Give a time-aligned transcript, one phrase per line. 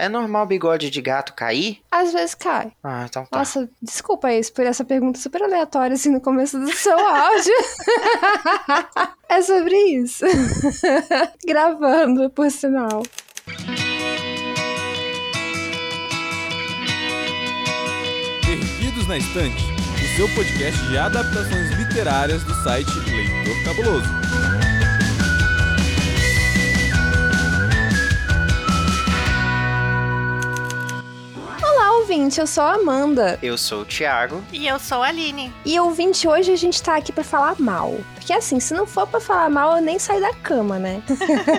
[0.00, 1.82] É normal o bigode de gato cair?
[1.90, 2.72] Às vezes cai.
[2.82, 3.38] Ah, então tá.
[3.38, 7.52] Nossa, desculpa aí por essa pergunta super aleatória assim no começo do seu áudio.
[9.28, 10.24] é sobre isso.
[11.46, 13.02] Gravando, por sinal.
[18.46, 19.64] Perdidos na Estante,
[20.02, 24.29] o seu podcast de adaptações literárias do site Leitor Cabuloso.
[32.10, 33.38] Ouvinte, eu sou a Amanda.
[33.40, 34.42] Eu sou o Thiago.
[34.52, 35.52] E eu sou a Aline.
[35.64, 38.00] E ouvinte, hoje a gente tá aqui pra falar mal.
[38.30, 41.02] Porque assim, se não for pra falar mal, eu nem saio da cama, né?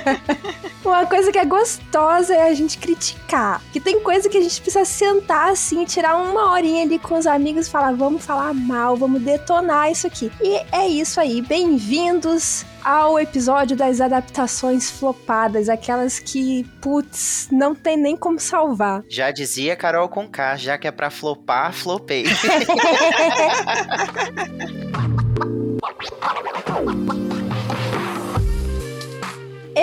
[0.85, 3.61] Uma coisa que é gostosa é a gente criticar.
[3.73, 7.27] Que tem coisa que a gente precisa sentar assim, tirar uma horinha ali com os
[7.27, 10.31] amigos e falar: vamos falar mal, vamos detonar isso aqui.
[10.41, 11.41] E é isso aí.
[11.41, 19.03] Bem-vindos ao episódio das adaptações flopadas, aquelas que, putz, não tem nem como salvar.
[19.09, 22.23] Já dizia Carol com K, já que é pra flopar, flopei.
[26.03, 27.00] Oh, my God.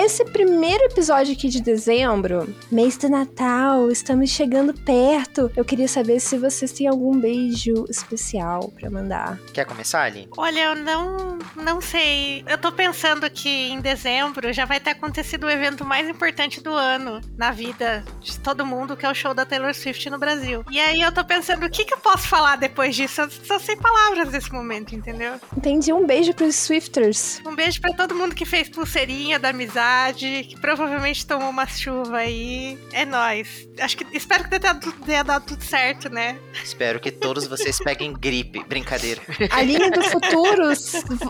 [0.01, 5.51] Esse primeiro episódio aqui de dezembro, mês do Natal, estamos chegando perto.
[5.57, 9.37] Eu queria saber se vocês têm algum beijo especial pra mandar.
[9.53, 10.29] Quer começar, Aline?
[10.37, 12.45] Olha, eu não, não sei.
[12.47, 16.71] Eu tô pensando que em dezembro já vai ter acontecido o evento mais importante do
[16.71, 20.63] ano na vida de todo mundo, que é o show da Taylor Swift no Brasil.
[20.71, 23.19] E aí eu tô pensando, o que, que eu posso falar depois disso?
[23.19, 25.33] Eu só sei palavras nesse momento, entendeu?
[25.57, 25.91] Entendi.
[25.91, 27.41] Um beijo pros Swifters.
[27.45, 32.17] Um beijo pra todo mundo que fez pulseirinha da amizade, que provavelmente tomou uma chuva
[32.17, 32.77] aí.
[32.91, 33.67] É nóis.
[33.79, 36.37] Acho que espero que tenha dado, tenha dado tudo certo, né?
[36.63, 38.63] Espero que todos vocês peguem gripe.
[38.67, 39.21] Brincadeira.
[39.51, 40.63] Aline do futuro,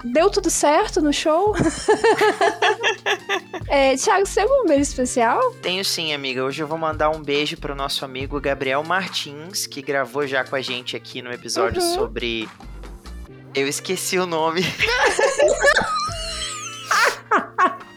[0.04, 1.56] deu tudo certo no show?
[3.68, 5.40] é, Thiago, você tem algum beijo especial?
[5.62, 6.44] Tenho sim, amiga.
[6.44, 10.56] Hoje eu vou mandar um beijo pro nosso amigo Gabriel Martins, que gravou já com
[10.56, 11.94] a gente aqui no episódio Uhum.
[11.94, 12.50] sobre.
[13.54, 14.62] Eu esqueci o nome.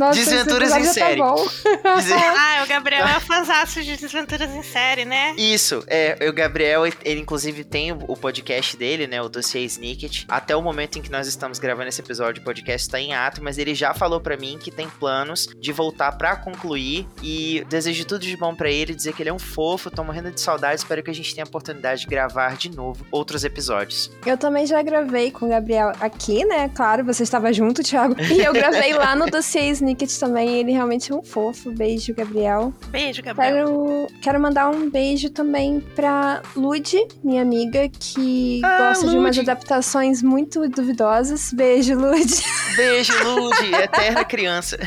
[0.00, 1.20] Nossa, Desventuras em já série.
[1.20, 1.34] Tá
[2.38, 5.34] Ah, o Gabriel é fãzaço de Desventuras em Série, né?
[5.36, 10.24] Isso, é, o Gabriel, ele inclusive tem o, podcast dele, né, o Dossiê Snicket.
[10.26, 13.44] Até o momento em que nós estamos gravando esse episódio, o podcast está em ato,
[13.44, 18.06] mas ele já falou pra mim que tem planos de voltar pra concluir e desejo
[18.06, 20.76] tudo de bom pra ele, dizer que ele é um fofo, tô morrendo de saudade,
[20.76, 24.10] espero que a gente tenha a oportunidade de gravar de novo outros episódios.
[24.24, 26.70] Eu também já gravei com o Gabriel aqui, né?
[26.74, 28.16] Claro, você estava junto, Thiago.
[28.18, 30.58] E eu gravei lá no dossiê Snicket também.
[30.60, 31.70] Ele realmente é um fofo.
[31.70, 32.72] Beijo, Gabriel.
[32.88, 33.54] Beijo, Gabriel.
[33.66, 39.36] Quero, quero mandar um beijo também pra Lud, minha amiga, que Ah, gosta de umas
[39.36, 39.50] Lud.
[39.50, 41.52] adaptações muito duvidosas.
[41.52, 42.30] Beijo, Lud.
[42.76, 44.78] Beijo, Lud, eterna criança.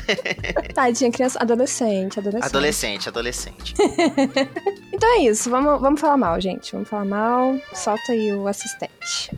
[0.73, 1.39] Tadinha, criança.
[1.41, 2.45] Adolescente, adolescente.
[2.49, 3.73] Adolescente, adolescente.
[4.95, 5.49] Então é isso.
[5.49, 6.71] Vamos, vamos falar mal, gente.
[6.71, 7.57] Vamos falar mal.
[7.73, 9.31] Solta aí o assistente.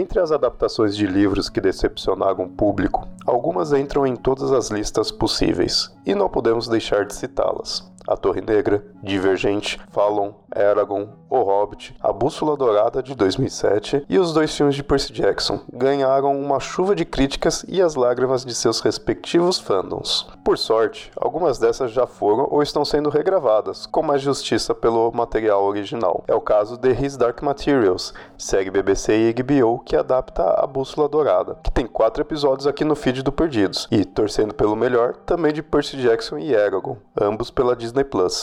[0.00, 5.12] Entre as adaptações de livros que decepcionaram o público, algumas entram em todas as listas
[5.12, 7.89] possíveis, e não podemos deixar de citá-las.
[8.10, 14.32] A Torre Negra, Divergente, Fallon, Eragon, O Hobbit, A Bússola Dourada de 2007 e os
[14.34, 18.80] dois filmes de Percy Jackson ganharam uma chuva de críticas e as lágrimas de seus
[18.80, 20.26] respectivos fandoms.
[20.44, 25.62] Por sorte, algumas dessas já foram ou estão sendo regravadas, com mais justiça pelo material
[25.62, 26.24] original.
[26.26, 31.08] É o caso de His Dark Materials, série BBC e HBO que adapta A Bússola
[31.08, 35.52] Dourada, que tem quatro episódios aqui no feed do Perdidos, e, torcendo pelo melhor, também
[35.52, 38.40] de Percy Jackson e Eragon, ambos pela Disney Plus.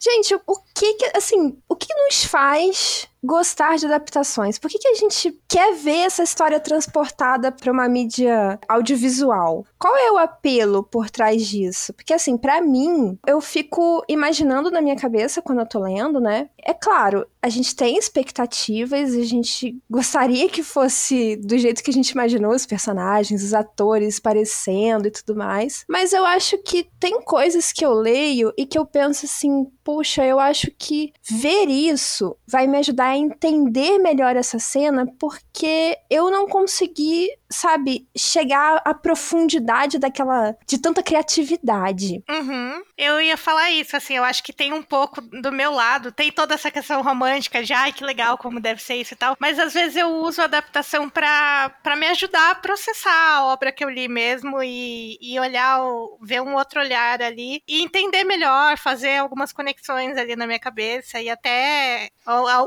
[0.00, 4.58] Gente, o que que, assim, o que nos faz gostar de adaptações?
[4.58, 9.64] Por que, que a gente quer ver essa história transportada para uma mídia audiovisual?
[9.78, 11.92] Qual é o apelo por trás disso?
[11.92, 16.48] Porque, assim, pra mim, eu fico imaginando na minha cabeça quando eu tô lendo, né?
[16.62, 21.94] É claro, a gente tem expectativas, a gente gostaria que fosse do jeito que a
[21.94, 25.84] gente imaginou os personagens, os atores parecendo e tudo mais.
[25.88, 30.24] Mas eu acho que tem coisas que eu leio e que eu penso assim, puxa,
[30.24, 36.30] eu acho que ver isso vai me ajudar a entender melhor essa cena, porque eu
[36.30, 40.56] não consegui, sabe, chegar à profundidade daquela.
[40.66, 42.22] de tanta criatividade.
[42.28, 42.82] Uhum.
[42.96, 46.30] Eu ia falar isso, assim, eu acho que tem um pouco do meu lado, tem
[46.32, 49.58] toda essa questão romântica de, ai, que legal, como deve ser isso e tal, mas
[49.58, 53.88] às vezes eu uso a adaptação pra me ajudar a processar a obra que eu
[53.90, 59.16] li mesmo e, e olhar, o- ver um outro olhar ali e entender melhor, fazer
[59.18, 62.08] algumas conexões ali na minha cabeça e até,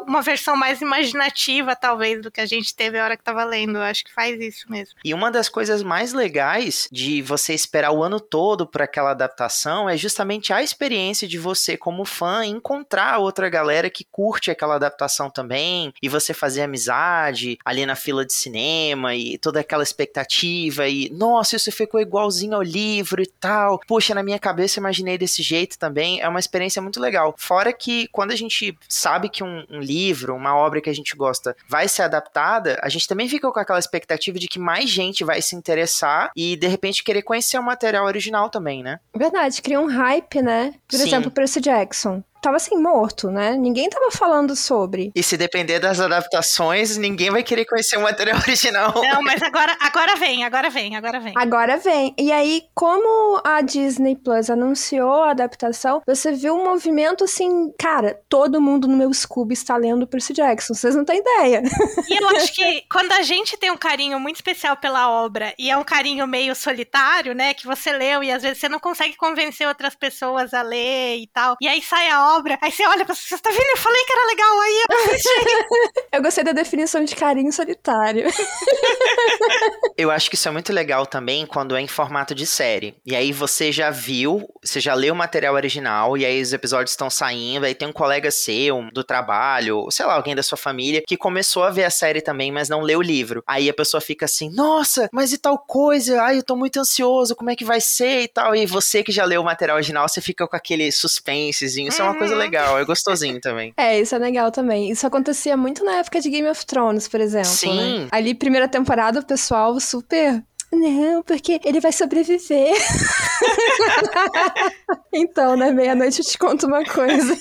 [0.08, 3.78] uma versão mais imaginativa, talvez, do que a gente teve a hora que tava lendo.
[3.78, 4.96] Eu acho que faz isso mesmo.
[5.04, 9.90] E uma das coisas mais legais de você esperar o ano todo para aquela adaptação
[9.90, 15.30] é justamente a experiência de você, como fã, encontrar outra galera que curte aquela adaptação
[15.30, 21.10] também, e você fazer amizade ali na fila de cinema, e toda aquela expectativa, e
[21.10, 23.80] nossa, isso ficou igualzinho ao livro e tal.
[23.88, 26.22] Poxa, na minha cabeça eu imaginei desse jeito também.
[26.22, 27.36] É uma experiência muito legal.
[27.38, 31.16] Fora que quando a gente sabe que um, um livro, uma obra que a gente
[31.16, 35.24] gosta, vai ser adaptada, a gente também fica com aquela expectativa de que mais gente
[35.24, 39.00] vai se interessar e de repente querer conhecer o material original também, né?
[39.16, 40.74] Verdade, cria um hype, né?
[40.88, 41.08] Por Sim.
[41.08, 43.56] exemplo, Percy Jackson tava assim, morto, né?
[43.56, 45.12] Ninguém tava falando sobre.
[45.16, 48.94] E se depender das adaptações, ninguém vai querer conhecer o material original.
[48.96, 51.34] Não, mas agora, agora vem, agora vem, agora vem.
[51.36, 52.14] Agora vem.
[52.18, 58.20] E aí, como a Disney Plus anunciou a adaptação, você viu um movimento assim, cara,
[58.28, 61.62] todo mundo no meu Scooby está lendo Percy Jackson, vocês não têm ideia.
[62.10, 65.70] E eu acho que quando a gente tem um carinho muito especial pela obra e
[65.70, 69.16] é um carinho meio solitário, né, que você leu e às vezes você não consegue
[69.16, 72.31] convencer outras pessoas a ler e tal, e aí sai a obra,
[72.62, 73.70] aí você olha pra você, tá vendo?
[73.72, 78.26] Eu falei que era legal, aí eu eu gostei da definição de carinho solitário.
[79.98, 82.96] eu acho que isso é muito legal também quando é em formato de série.
[83.06, 86.92] E aí você já viu, você já leu o material original, e aí os episódios
[86.92, 91.02] estão saindo, aí tem um colega seu do trabalho, sei lá, alguém da sua família,
[91.06, 93.44] que começou a ver a série também, mas não leu o livro.
[93.48, 96.22] Aí a pessoa fica assim, nossa, mas e tal coisa?
[96.22, 98.56] Ai, eu tô muito ansioso, como é que vai ser e tal.
[98.56, 101.90] E você que já leu o material original, você fica com aquele suspensezinho.
[101.90, 103.74] Isso é uma coisa legal, é gostosinho também.
[103.78, 104.92] É, isso é legal também.
[104.92, 107.50] Isso acontecia muito na época de Game of Thrones, por exemplo.
[107.50, 108.02] Sim.
[108.02, 108.08] Né?
[108.12, 112.72] Ali, primeira temporada, o pessoal super não, porque ele vai sobreviver.
[115.12, 117.38] então, né, meia-noite eu te conto uma coisa.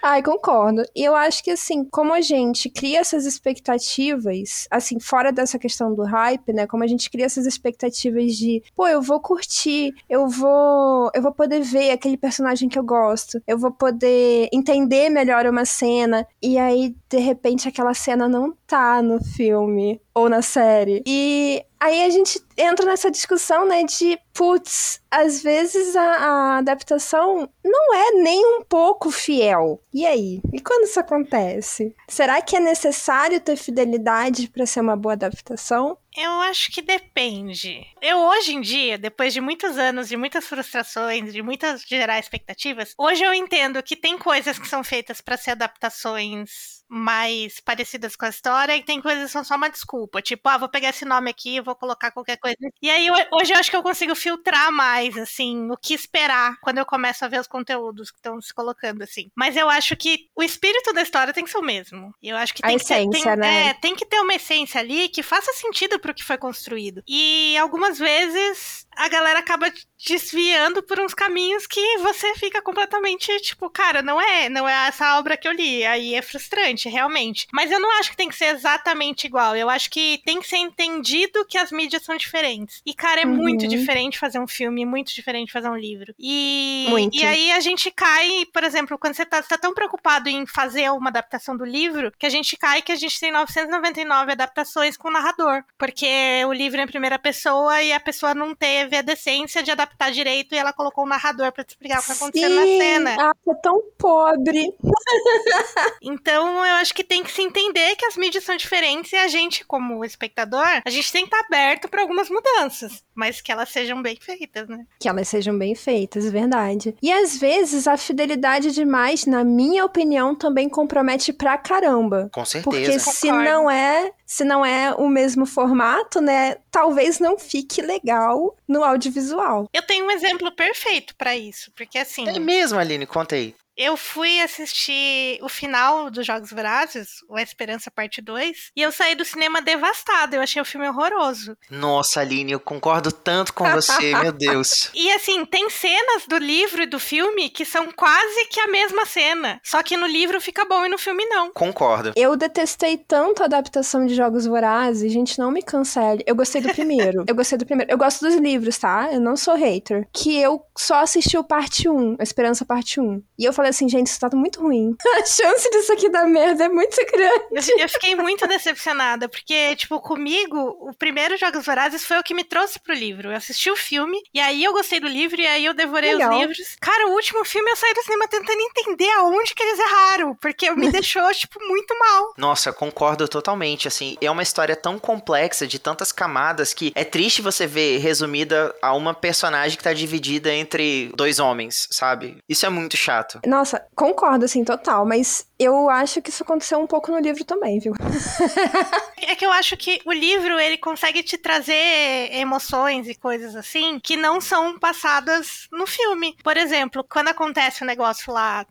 [0.00, 0.84] Ai, concordo.
[0.94, 5.92] E eu acho que, assim, como a gente cria essas expectativas, assim, fora dessa questão
[5.92, 10.28] do hype, né, como a gente cria essas expectativas de, pô, eu vou curtir, eu
[10.28, 15.44] vou, eu vou poder ver aquele personagem que eu gosto, eu vou poder entender melhor
[15.46, 21.02] uma cena, e aí, de repente, aquela cena não tá no filme ou na série.
[21.06, 27.48] E aí a gente entra nessa discussão, né, de putz, às vezes a, a, adaptação
[27.64, 29.82] não é nem um pouco fiel.
[29.92, 30.40] E aí?
[30.52, 31.94] E quando isso acontece?
[32.06, 35.98] Será que é necessário ter fidelidade para ser uma boa adaptação?
[36.16, 37.86] Eu acho que depende.
[38.00, 42.94] Eu, hoje em dia, depois de muitos anos, de muitas frustrações, de muitas gerar expectativas,
[42.98, 48.24] hoje eu entendo que tem coisas que são feitas para ser adaptações mais parecidas com
[48.24, 50.22] a história e tem coisas que são só uma desculpa.
[50.22, 52.56] Tipo, ah, vou pegar esse nome aqui, vou colocar qualquer coisa.
[52.80, 56.78] E aí, hoje eu acho que eu consigo filtrar mais, assim, o que esperar quando
[56.78, 59.30] eu começo a ver os conteúdos que estão se colocando, assim.
[59.34, 62.14] Mas eu acho que o espírito da história tem que ser o mesmo.
[62.22, 63.68] Eu acho que tem a que essência, ter, tem, né?
[63.68, 67.02] É, tem que ter uma essência ali que faça sentido pro que foi construído.
[67.06, 69.72] E algumas vezes a galera acaba
[70.06, 75.18] desviando por uns caminhos que você fica completamente tipo, cara, não é, não é essa
[75.18, 75.84] obra que eu li.
[75.84, 77.46] Aí é frustrante, realmente.
[77.52, 79.56] Mas eu não acho que tem que ser exatamente igual.
[79.56, 82.80] Eu acho que tem que ser entendido que as mídias são diferentes.
[82.84, 83.34] E, cara, é Uhum.
[83.36, 86.14] muito diferente fazer um filme, muito diferente fazer um livro.
[86.18, 87.16] E, Muito.
[87.16, 90.46] e aí a gente cai, por exemplo, quando você tá, você tá tão preocupado em
[90.46, 94.96] fazer uma adaptação do livro, que a gente cai que a gente tem 999 adaptações
[94.96, 95.62] com narrador.
[95.76, 96.06] Porque
[96.46, 100.10] o livro é em primeira pessoa e a pessoa não teve a decência de adaptar
[100.10, 103.16] direito e ela colocou um narrador pra te explicar o que tá acontecendo na cena.
[103.18, 104.72] Ah, é tão pobre.
[106.02, 109.28] Então, eu acho que tem que se entender que as mídias são diferentes e a
[109.28, 113.68] gente, como espectador, a gente tem que estar aberto para algumas mudanças, mas que elas
[113.70, 114.84] sejam bem feitas, né?
[115.00, 116.94] Que elas sejam bem feitas, é verdade.
[117.02, 122.30] E às vezes a fidelidade demais, na minha opinião, também compromete pra caramba.
[122.32, 123.10] Com Porque certeza.
[123.10, 123.44] se Concordo.
[123.50, 129.66] não é, se não é o mesmo formato, né, talvez não fique legal no audiovisual.
[129.72, 133.54] Eu tenho um exemplo perfeito para isso, porque assim, É mesmo, Aline, conta aí.
[133.78, 138.90] Eu fui assistir o final dos Jogos Vorazes, o A Esperança Parte 2, e eu
[138.90, 140.34] saí do cinema devastada.
[140.34, 141.56] Eu achei o filme horroroso.
[141.70, 144.90] Nossa, Aline, eu concordo tanto com você, meu Deus.
[144.92, 149.06] E assim, tem cenas do livro e do filme que são quase que a mesma
[149.06, 149.60] cena.
[149.62, 151.52] Só que no livro fica bom e no filme não.
[151.52, 152.12] Concordo.
[152.16, 156.24] Eu detestei tanto a adaptação de Jogos Vorazes, gente, não me cancele.
[156.26, 157.24] Eu gostei do primeiro.
[157.28, 157.92] eu gostei do primeiro.
[157.92, 159.08] Eu gosto dos livros, tá?
[159.12, 160.08] Eu não sou hater.
[160.12, 163.22] Que eu só assisti o parte 1, a Esperança parte 1.
[163.38, 164.96] E eu falei falei assim, gente, isso tá muito ruim.
[165.18, 167.70] A chance disso aqui dar merda é muito grande.
[167.70, 172.34] Eu, eu fiquei muito decepcionada, porque, tipo, comigo, o primeiro Jogos Vorazes foi o que
[172.34, 173.30] me trouxe pro livro.
[173.30, 176.32] Eu assisti o filme, e aí eu gostei do livro, e aí eu devorei Legal.
[176.32, 176.76] os livros.
[176.80, 180.70] Cara, o último filme eu saí do cinema tentando entender aonde que eles erraram, porque
[180.72, 182.34] me deixou, tipo, muito mal.
[182.36, 187.42] Nossa, concordo totalmente, assim, é uma história tão complexa, de tantas camadas, que é triste
[187.42, 192.38] você ver resumida a uma personagem que tá dividida entre dois homens, sabe?
[192.48, 193.40] Isso é muito chato.
[193.58, 197.80] Nossa, concordo, assim, total, mas eu acho que isso aconteceu um pouco no livro também,
[197.80, 197.92] viu?
[199.20, 204.00] É que eu acho que o livro, ele consegue te trazer emoções e coisas assim,
[204.00, 206.34] que não são passadas no filme.
[206.42, 208.64] Por exemplo, quando acontece o um negócio lá...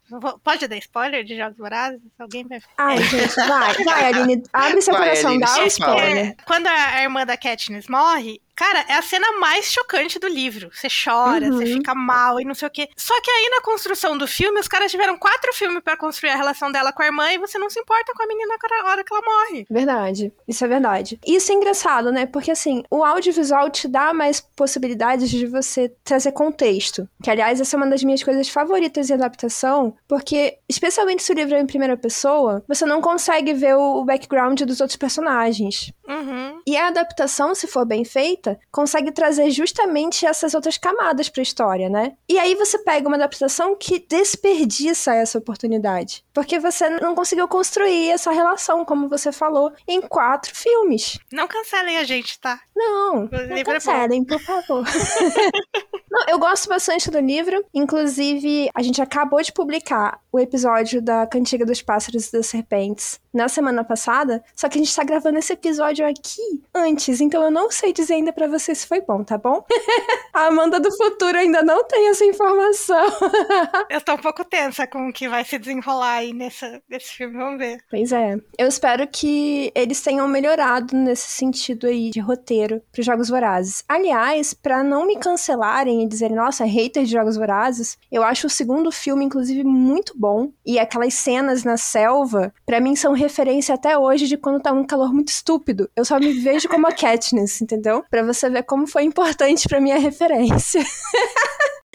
[0.43, 2.01] Pode dar spoiler de Jogos Vorazes?
[2.17, 2.59] Alguém vai...
[2.75, 6.17] Ai, gente, vai, vai, Aline, abre seu Vai, coração, Aline, dá só um spoiler.
[6.17, 10.27] É, quando a, a irmã da Katniss morre, cara, é a cena mais chocante do
[10.27, 10.69] livro.
[10.73, 11.53] Você chora, Uhum.
[11.57, 12.89] você fica mal e não sei o quê.
[12.97, 16.35] Só que aí na construção do filme, os caras tiveram quatro filmes pra construir a
[16.35, 19.03] relação dela com a irmã e você não se importa com a menina na hora
[19.03, 19.65] que ela morre.
[19.69, 21.19] Verdade, isso é verdade.
[21.25, 22.25] Isso é engraçado, né?
[22.25, 27.07] Porque assim, o audiovisual te dá mais possibilidades de você trazer contexto.
[27.23, 31.35] Que, aliás, essa é uma das minhas coisas favoritas em adaptação, porque, especialmente se o
[31.35, 35.91] livro é em primeira pessoa, você não consegue ver o o background dos outros personagens.
[36.07, 36.61] Uhum.
[36.67, 41.89] E a adaptação, se for bem feita, consegue trazer justamente essas outras camadas pra história,
[41.89, 42.13] né?
[42.29, 46.23] E aí você pega uma adaptação que desperdiça essa oportunidade.
[46.33, 51.17] Porque você não conseguiu construir essa relação, como você falou, em quatro filmes.
[51.31, 52.59] Não cancelem a gente, tá?
[52.75, 54.83] Não, não é cancelem, por favor.
[56.11, 57.63] não, eu gosto bastante do livro.
[57.73, 63.19] Inclusive, a gente acabou de publicar o episódio da Cantiga dos Pássaros e das Serpentes
[63.33, 64.43] na semana passada.
[64.55, 68.15] Só que a gente tá gravando esse episódio aqui antes, então eu não sei dizer
[68.15, 69.65] ainda pra você se foi bom, tá bom?
[70.31, 73.07] a Amanda do futuro ainda não tem essa informação.
[73.89, 77.35] Eu tô um pouco tensa com o que vai se desenrolar aí nessa, nesse filme,
[77.35, 77.79] vamos ver.
[77.89, 78.37] Pois é.
[78.55, 83.83] Eu espero que eles tenham melhorado nesse sentido aí de roteiro pros Jogos Vorazes.
[83.89, 88.51] Aliás, pra não me cancelarem e dizerem, nossa, hater de Jogos Vorazes, eu acho o
[88.51, 90.51] segundo filme, inclusive, muito bom.
[90.63, 94.85] E aquelas cenas na selva, pra mim, são referência até hoje de quando tá um
[94.85, 95.89] calor muito estúpido.
[95.95, 98.03] Eu só me vejo como a Katniss, entendeu?
[98.11, 100.83] Pra você ver como foi importante pra minha referência.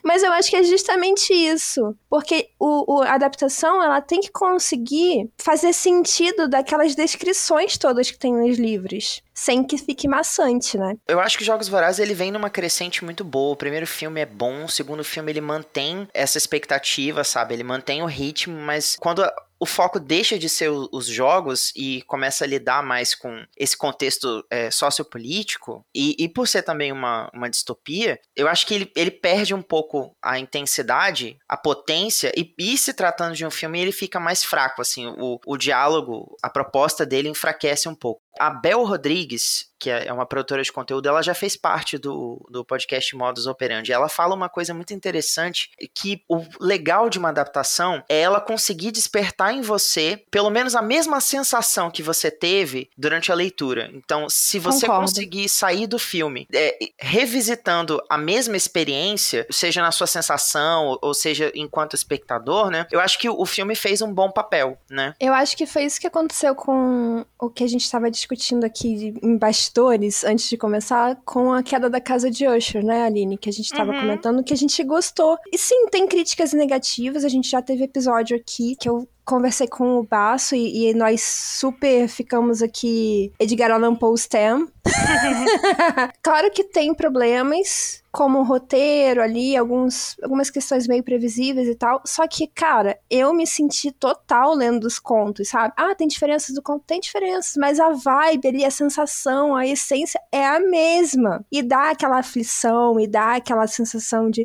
[0.05, 1.95] Mas eu acho que é justamente isso.
[2.11, 8.19] Porque o, o- a adaptação, ela tem que conseguir fazer sentido daquelas descrições todas que
[8.19, 9.23] tem nos livros.
[9.33, 10.97] Sem que fique maçante, né?
[11.07, 13.53] Eu acho que Jogos Vorazes ele vem numa crescente muito boa.
[13.53, 17.55] O primeiro filme é bom, o segundo filme ele mantém essa expectativa, sabe?
[17.55, 19.23] Ele mantém o ritmo, mas quando
[19.63, 24.45] o foco deixa de ser os jogos e começa a lidar mais com esse contexto
[24.51, 29.13] é, sociopolítico, e, e por ser também uma, uma distopia, eu acho que ele, ele
[29.13, 33.93] perde um pouco a intensidade, a potência, e, e se tratando de um filme, ele
[33.93, 38.21] fica mais fraco, assim, o, o diálogo, a proposta dele enfraquece um pouco.
[38.39, 42.65] A Bel Rodrigues, que é uma produtora de conteúdo, ela já fez parte do, do
[42.65, 43.93] podcast Modus Operandi.
[43.93, 48.93] Ela fala uma coisa muito interessante, que o legal de uma adaptação é ela conseguir
[48.93, 53.91] despertar em você pelo menos a mesma sensação que você teve durante a leitura.
[53.93, 55.03] Então, se você Concordo.
[55.09, 61.15] conseguir sair do filme é, revisitando a mesma experiência, seja na sua sensação, ou- ou
[61.15, 62.87] seja enquanto espectador, né?
[62.91, 65.15] Eu acho que o filme fez um bom papel, né?
[65.19, 69.13] Eu acho que foi isso que aconteceu com o que a gente estava discutindo aqui
[69.23, 73.37] em bastidores, antes de começar, com a queda da casa de Usher, né, Aline?
[73.37, 74.01] Que a gente estava Uhum.
[74.01, 75.37] comentando que a gente gostou.
[75.53, 79.99] E sim, tem críticas negativas, a gente já teve episódio aqui que eu conversei com
[79.99, 84.67] o Baço e, e nós super ficamos aqui Edgar Allan Poe Stam.
[86.23, 92.03] claro que tem problemas, como roteiro ali, alguns, algumas questões meio previsíveis e tal.
[92.05, 95.73] Só que, cara, eu me senti total lendo os contos, sabe?
[95.77, 96.85] Ah, tem diferenças do conto?
[96.87, 101.43] Tem diferenças, mas a vibe ali, a sensação, a essência é a mesma.
[101.51, 104.45] E dá aquela aflição, e dá aquela sensação de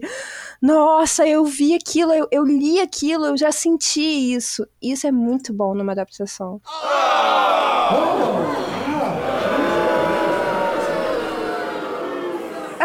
[0.62, 4.66] nossa, eu vi aquilo, eu, eu li aquilo, eu já senti isso.
[4.82, 6.62] Isso é muito bom numa adaptação.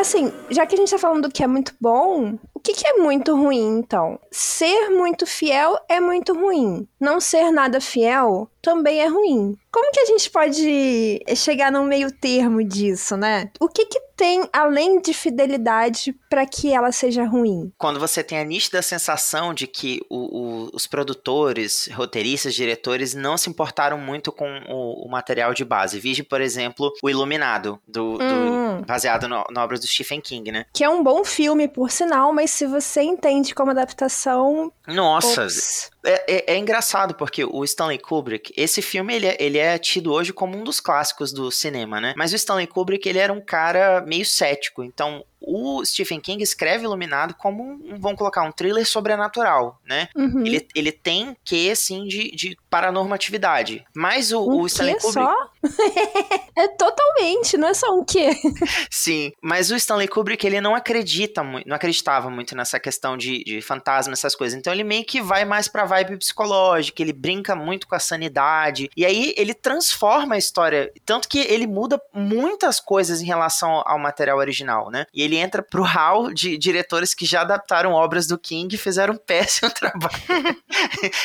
[0.03, 2.95] Assim, já que a gente tá falando do que é muito bom, que, que é
[2.95, 4.19] muito ruim, então?
[4.31, 6.87] Ser muito fiel é muito ruim.
[7.01, 9.57] Não ser nada fiel também é ruim.
[9.73, 13.51] Como que a gente pode chegar num meio termo disso, né?
[13.59, 17.73] O que que tem além de fidelidade para que ela seja ruim?
[17.77, 23.37] quando você tem a nítida sensação de que o- o- os produtores, roteiristas, diretores não
[23.37, 25.99] se importaram muito com o, o material de base.
[25.99, 28.83] Vige, por exemplo, O Iluminado, do, do- Hum.
[28.87, 30.67] baseado no- na obra do Stephen King, né?
[30.73, 34.73] Que é um bom filme, por sinal, mas se você entende como adaptação.
[34.87, 35.91] Nossa, ops.
[36.05, 40.13] É, é- é engraçado porque o Stanley Kubrick, esse filme ele é, ele é tido
[40.13, 42.15] hoje como um dos clássicos do cinema, né?
[42.17, 46.85] Mas o Stanley Kubrick ele era um cara meio cético, então o Stephen King escreve
[46.85, 50.09] Iluminado como um, vamos colocar, um thriller sobrenatural, né?
[50.15, 50.47] Uhum.
[50.47, 53.85] Ele, ele tem que, assim, de, de paranormatividade.
[53.95, 55.13] Mas o, Um o Stanley Kubrick.
[55.13, 55.51] só?
[56.57, 58.31] é totalmente, não é só um quê.
[58.91, 63.43] Sim, mas o Stanley Kubrick ele não acredita muito, não acreditava muito nessa questão de,
[63.43, 64.57] de fantasma, essas coisas.
[64.59, 68.89] Então ele meio que vai mais pra vibe psicológica, ele brinca muito com a sanidade.
[68.97, 73.99] E aí ele transforma a história, tanto que ele muda muitas coisas em relação ao
[73.99, 75.07] material original, né?
[75.13, 79.15] E ele entra pro hall de diretores que já adaptaram obras do King e fizeram
[79.15, 80.13] um péssimo trabalho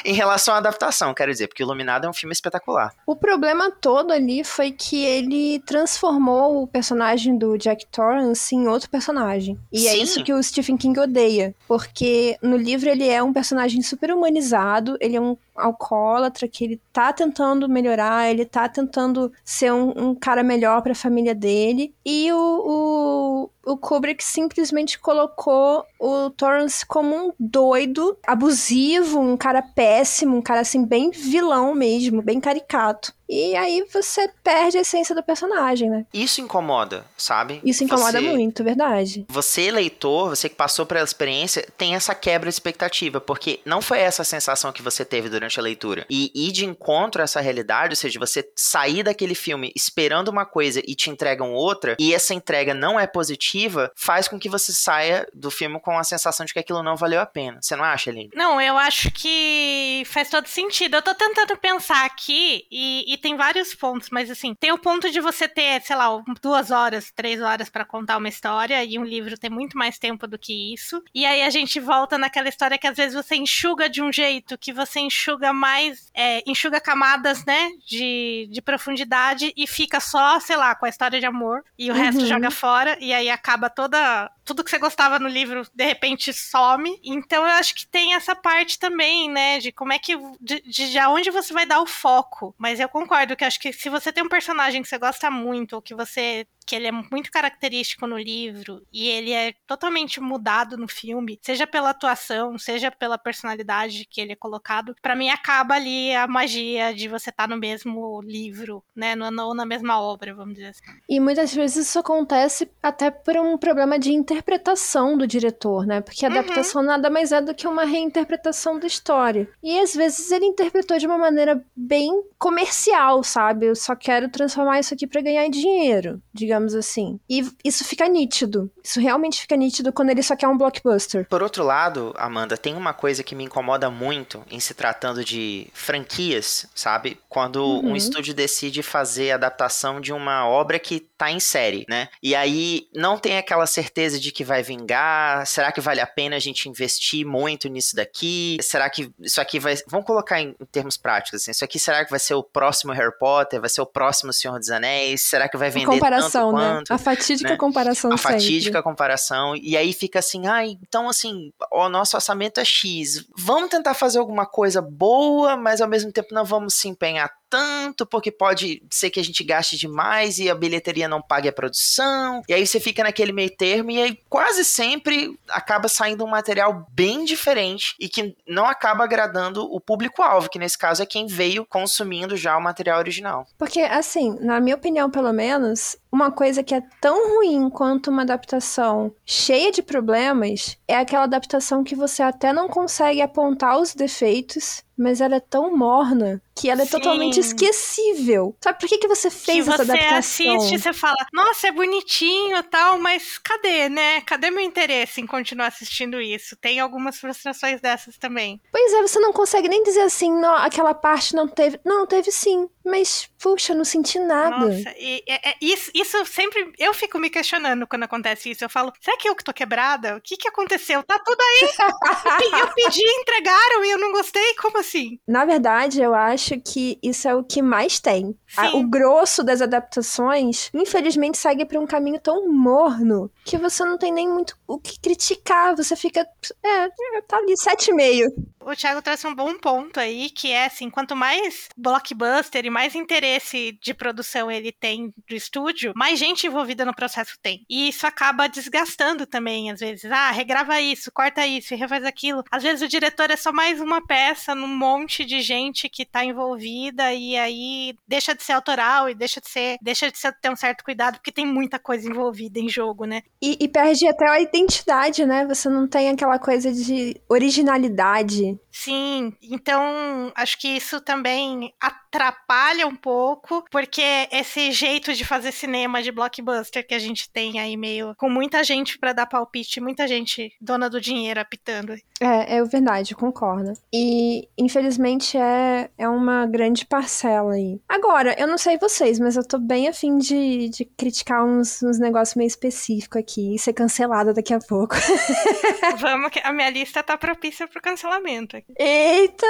[0.03, 2.93] em relação à adaptação, quero dizer, porque Iluminado é um filme espetacular.
[3.05, 8.89] O problema todo ali foi que ele transformou o personagem do Jack Torrance em outro
[8.89, 9.57] personagem.
[9.71, 10.01] E é Sim.
[10.01, 11.55] isso que o Stephen King odeia.
[11.67, 14.56] Porque no livro ele é um personagem super humanizado,
[14.99, 20.15] ele é um alcoólatra que ele tá tentando melhorar, ele tá tentando ser um, um
[20.15, 21.93] cara melhor pra família dele.
[22.05, 29.61] E o, o, o Kubrick simplesmente colocou o Torrance como um doido, abusivo, um cara
[29.61, 33.13] péssimo, um cara assim, bem vilão mesmo, bem caricato.
[33.29, 36.05] E aí você perde a essência do personagem, né?
[36.13, 37.59] Isso incomoda, sabe?
[37.63, 39.25] Isso incomoda Você- muito, verdade.
[39.27, 43.99] Você, leitor, você que passou pela experiência, tem essa quebra de expectativa, porque não foi
[43.99, 46.05] essa a sensação que você teve durante a leitura.
[46.09, 50.45] E ir de encontro a essa realidade, ou seja, você sair daquele filme esperando uma
[50.45, 54.73] coisa e te entregam outra, e essa entrega não é positiva, faz com que você
[54.73, 57.59] saia do filme com a sensação de que aquilo não valeu a pena.
[57.61, 58.29] Você não acha, Aline?
[58.33, 60.95] Não, eu acho que faz todo sentido.
[60.95, 65.09] Eu tô tentando pensar aqui e, e tem vários pontos, mas assim, tem o ponto
[65.11, 66.07] de você ter, sei lá,
[66.41, 70.27] duas horas, três horas pra contar uma história e um livro tem muito mais tempo
[70.27, 71.01] do que isso.
[71.13, 74.57] E aí a gente volta naquela história que às vezes você enxuga de um jeito
[74.57, 80.55] que você enxuga mais, é, enxuga camadas, né, de, de profundidade e fica só, sei
[80.57, 82.25] lá, com a história de amor e o resto Uhum.
[82.25, 86.99] joga fora e aí acaba toda tudo que você gostava no livro de repente some.
[87.03, 90.91] Então eu acho que tem essa parte também, né, de como é que de, de,
[90.91, 92.55] de aonde você vai dar o foco.
[92.57, 95.73] Mas eu concordo que acho que se você tem um personagem que você gosta muito
[95.73, 100.77] ou que você que ele é muito característico no livro e ele é totalmente mudado
[100.77, 105.75] no filme, seja pela atuação, seja pela personalidade que ele é colocado, pra mim acaba
[105.75, 110.55] ali a magia de você estar no mesmo livro, né, ou na mesma obra, vamos
[110.55, 110.83] dizer assim.
[111.07, 116.01] E muitas vezes isso acontece até por um problema de interpretação do diretor, né?
[116.01, 116.35] Porque a Uhum.
[116.37, 119.47] adaptação nada mais é do que uma reinterpretação da história.
[119.63, 123.67] E às vezes ele interpretou de uma maneira bem comercial, sabe?
[123.67, 127.19] Eu só quero transformar isso aqui pra ganhar dinheiro, digamos assim.
[127.29, 128.71] E isso fica nítido.
[128.83, 131.27] Isso realmente fica nítido quando ele só quer um blockbuster.
[131.29, 135.67] Por outro lado, Amanda, tem uma coisa que me incomoda muito em se tratando de
[135.73, 137.19] franquias, sabe?
[137.29, 137.91] Quando Uhum.
[137.91, 142.09] um estúdio decide fazer a adaptação de uma obra que tá em série, né?
[142.21, 145.45] E aí não tem aquela certeza de que vai vingar.
[145.47, 148.57] Será que vale a pena a gente investir muito nisso daqui?
[148.61, 149.75] Será que isso aqui vai.
[149.87, 151.51] Vamos colocar em, em termos práticos, assim.
[151.51, 153.59] Isso aqui será que vai ser o próximo Harry Potter?
[153.59, 155.23] Vai ser o próximo Senhor dos Anéis?
[155.23, 156.95] Será que vai vender comparação, tanto né?
[156.95, 157.57] A fatídica né?
[157.57, 158.33] comparação a sempre.
[158.33, 163.69] fatídica comparação, e aí fica assim, ah, então assim, o nosso orçamento é X, vamos
[163.69, 168.31] tentar fazer alguma coisa boa, mas ao mesmo tempo não vamos se empenhar tanto, porque
[168.31, 172.53] pode ser que a gente gaste demais e a bilheteria não pague a produção, e
[172.53, 177.25] aí você fica naquele meio termo, e aí quase sempre acaba saindo um material bem
[177.25, 182.35] diferente e que não acaba agradando o público-alvo, que nesse caso é quem veio consumindo
[182.35, 183.47] já o material original.
[183.57, 188.23] Porque, assim, na minha opinião, pelo menos, uma coisa que é tão ruim quanto uma
[188.23, 194.83] adaptação cheia de problemas é aquela adaptação que você até não consegue apontar os defeitos,
[194.97, 196.91] mas ela é tão morna que ela é Sim.
[196.91, 198.55] totalmente esquecível.
[198.63, 200.17] Sabe por que, que você Que fez essa você adaptação?
[200.17, 204.21] assiste e você fala, nossa, é bonitinho e tal, mas cadê, né?
[204.21, 206.55] Cadê meu interesse em continuar assistindo isso?
[206.57, 208.59] Tem algumas frustrações dessas também.
[208.71, 211.79] Pois é, você não consegue nem dizer assim, não, aquela parte não teve.
[211.85, 212.67] Não, teve sim.
[212.83, 214.57] Mas, puxa, não senti nada.
[214.65, 216.71] Nossa, e, é- é- isso, isso sempre.
[216.77, 218.63] Eu fico me questionando quando acontece isso.
[218.63, 220.15] Eu falo, será que eu que tô quebrada?
[220.17, 221.03] O que que aconteceu?
[221.03, 221.67] Tá tudo aí.
[222.61, 224.53] Eu pedi, entregaram e eu não gostei?
[224.55, 225.19] Como assim?
[225.27, 228.37] Na verdade, eu acho que isso é o que mais tem.
[228.55, 233.97] A- o grosso das adaptações, infelizmente, segue por um caminho tão morno que você não
[233.97, 235.75] tem nem muito o que criticar.
[235.75, 236.21] Você fica.
[236.63, 236.89] É,
[237.27, 238.27] tá ali, 7,5.
[238.61, 242.95] O Thiago trouxe um bom ponto aí, que é assim, quanto mais blockbuster e mais
[242.95, 247.65] interesse de produção ele tem do estúdio, mais gente envolvida no processo tem.
[247.69, 250.11] E isso acaba desgastando também, às vezes.
[250.11, 252.43] Ah, regrava isso, corta isso e refaz aquilo.
[252.51, 256.25] Às vezes o diretor é só mais uma peça num monte de gente que tá
[256.25, 260.49] envolvida e aí deixa de ser autoral e deixa de ser, deixa de ser, ter
[260.49, 263.21] um certo cuidado, porque tem muita coisa envolvida em jogo, né?
[263.41, 265.45] E, e perde até a identidade, né?
[265.47, 268.57] Você não tem aquela coisa de originalidade.
[268.79, 276.01] Sim, então acho que isso também atrapalha um pouco, porque esse jeito de fazer cinema
[276.01, 280.07] de blockbuster que a gente tem aí meio com muita gente para dar palpite, muita
[280.07, 281.93] gente dona do dinheiro apitando.
[282.21, 283.73] É, é verdade, concordo.
[283.91, 287.81] E infelizmente é, é uma grande parcela aí.
[287.89, 291.97] Agora, eu não sei vocês, mas eu tô bem afim de, de criticar uns, uns
[291.97, 294.95] negócios meio específicos aqui e ser cancelada daqui a pouco.
[295.99, 298.55] Vamos, que a minha lista tá propícia pro cancelamento.
[298.75, 299.47] Eita!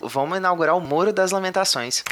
[0.00, 2.02] Vamos inaugurar o Muro das Lamentações.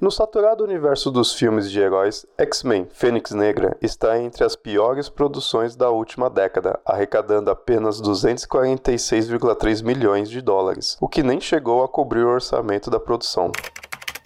[0.00, 5.76] No saturado universo dos filmes de heróis, X-Men Fênix Negra está entre as piores produções
[5.76, 12.24] da última década, arrecadando apenas 246,3 milhões de dólares, o que nem chegou a cobrir
[12.24, 13.52] o orçamento da produção.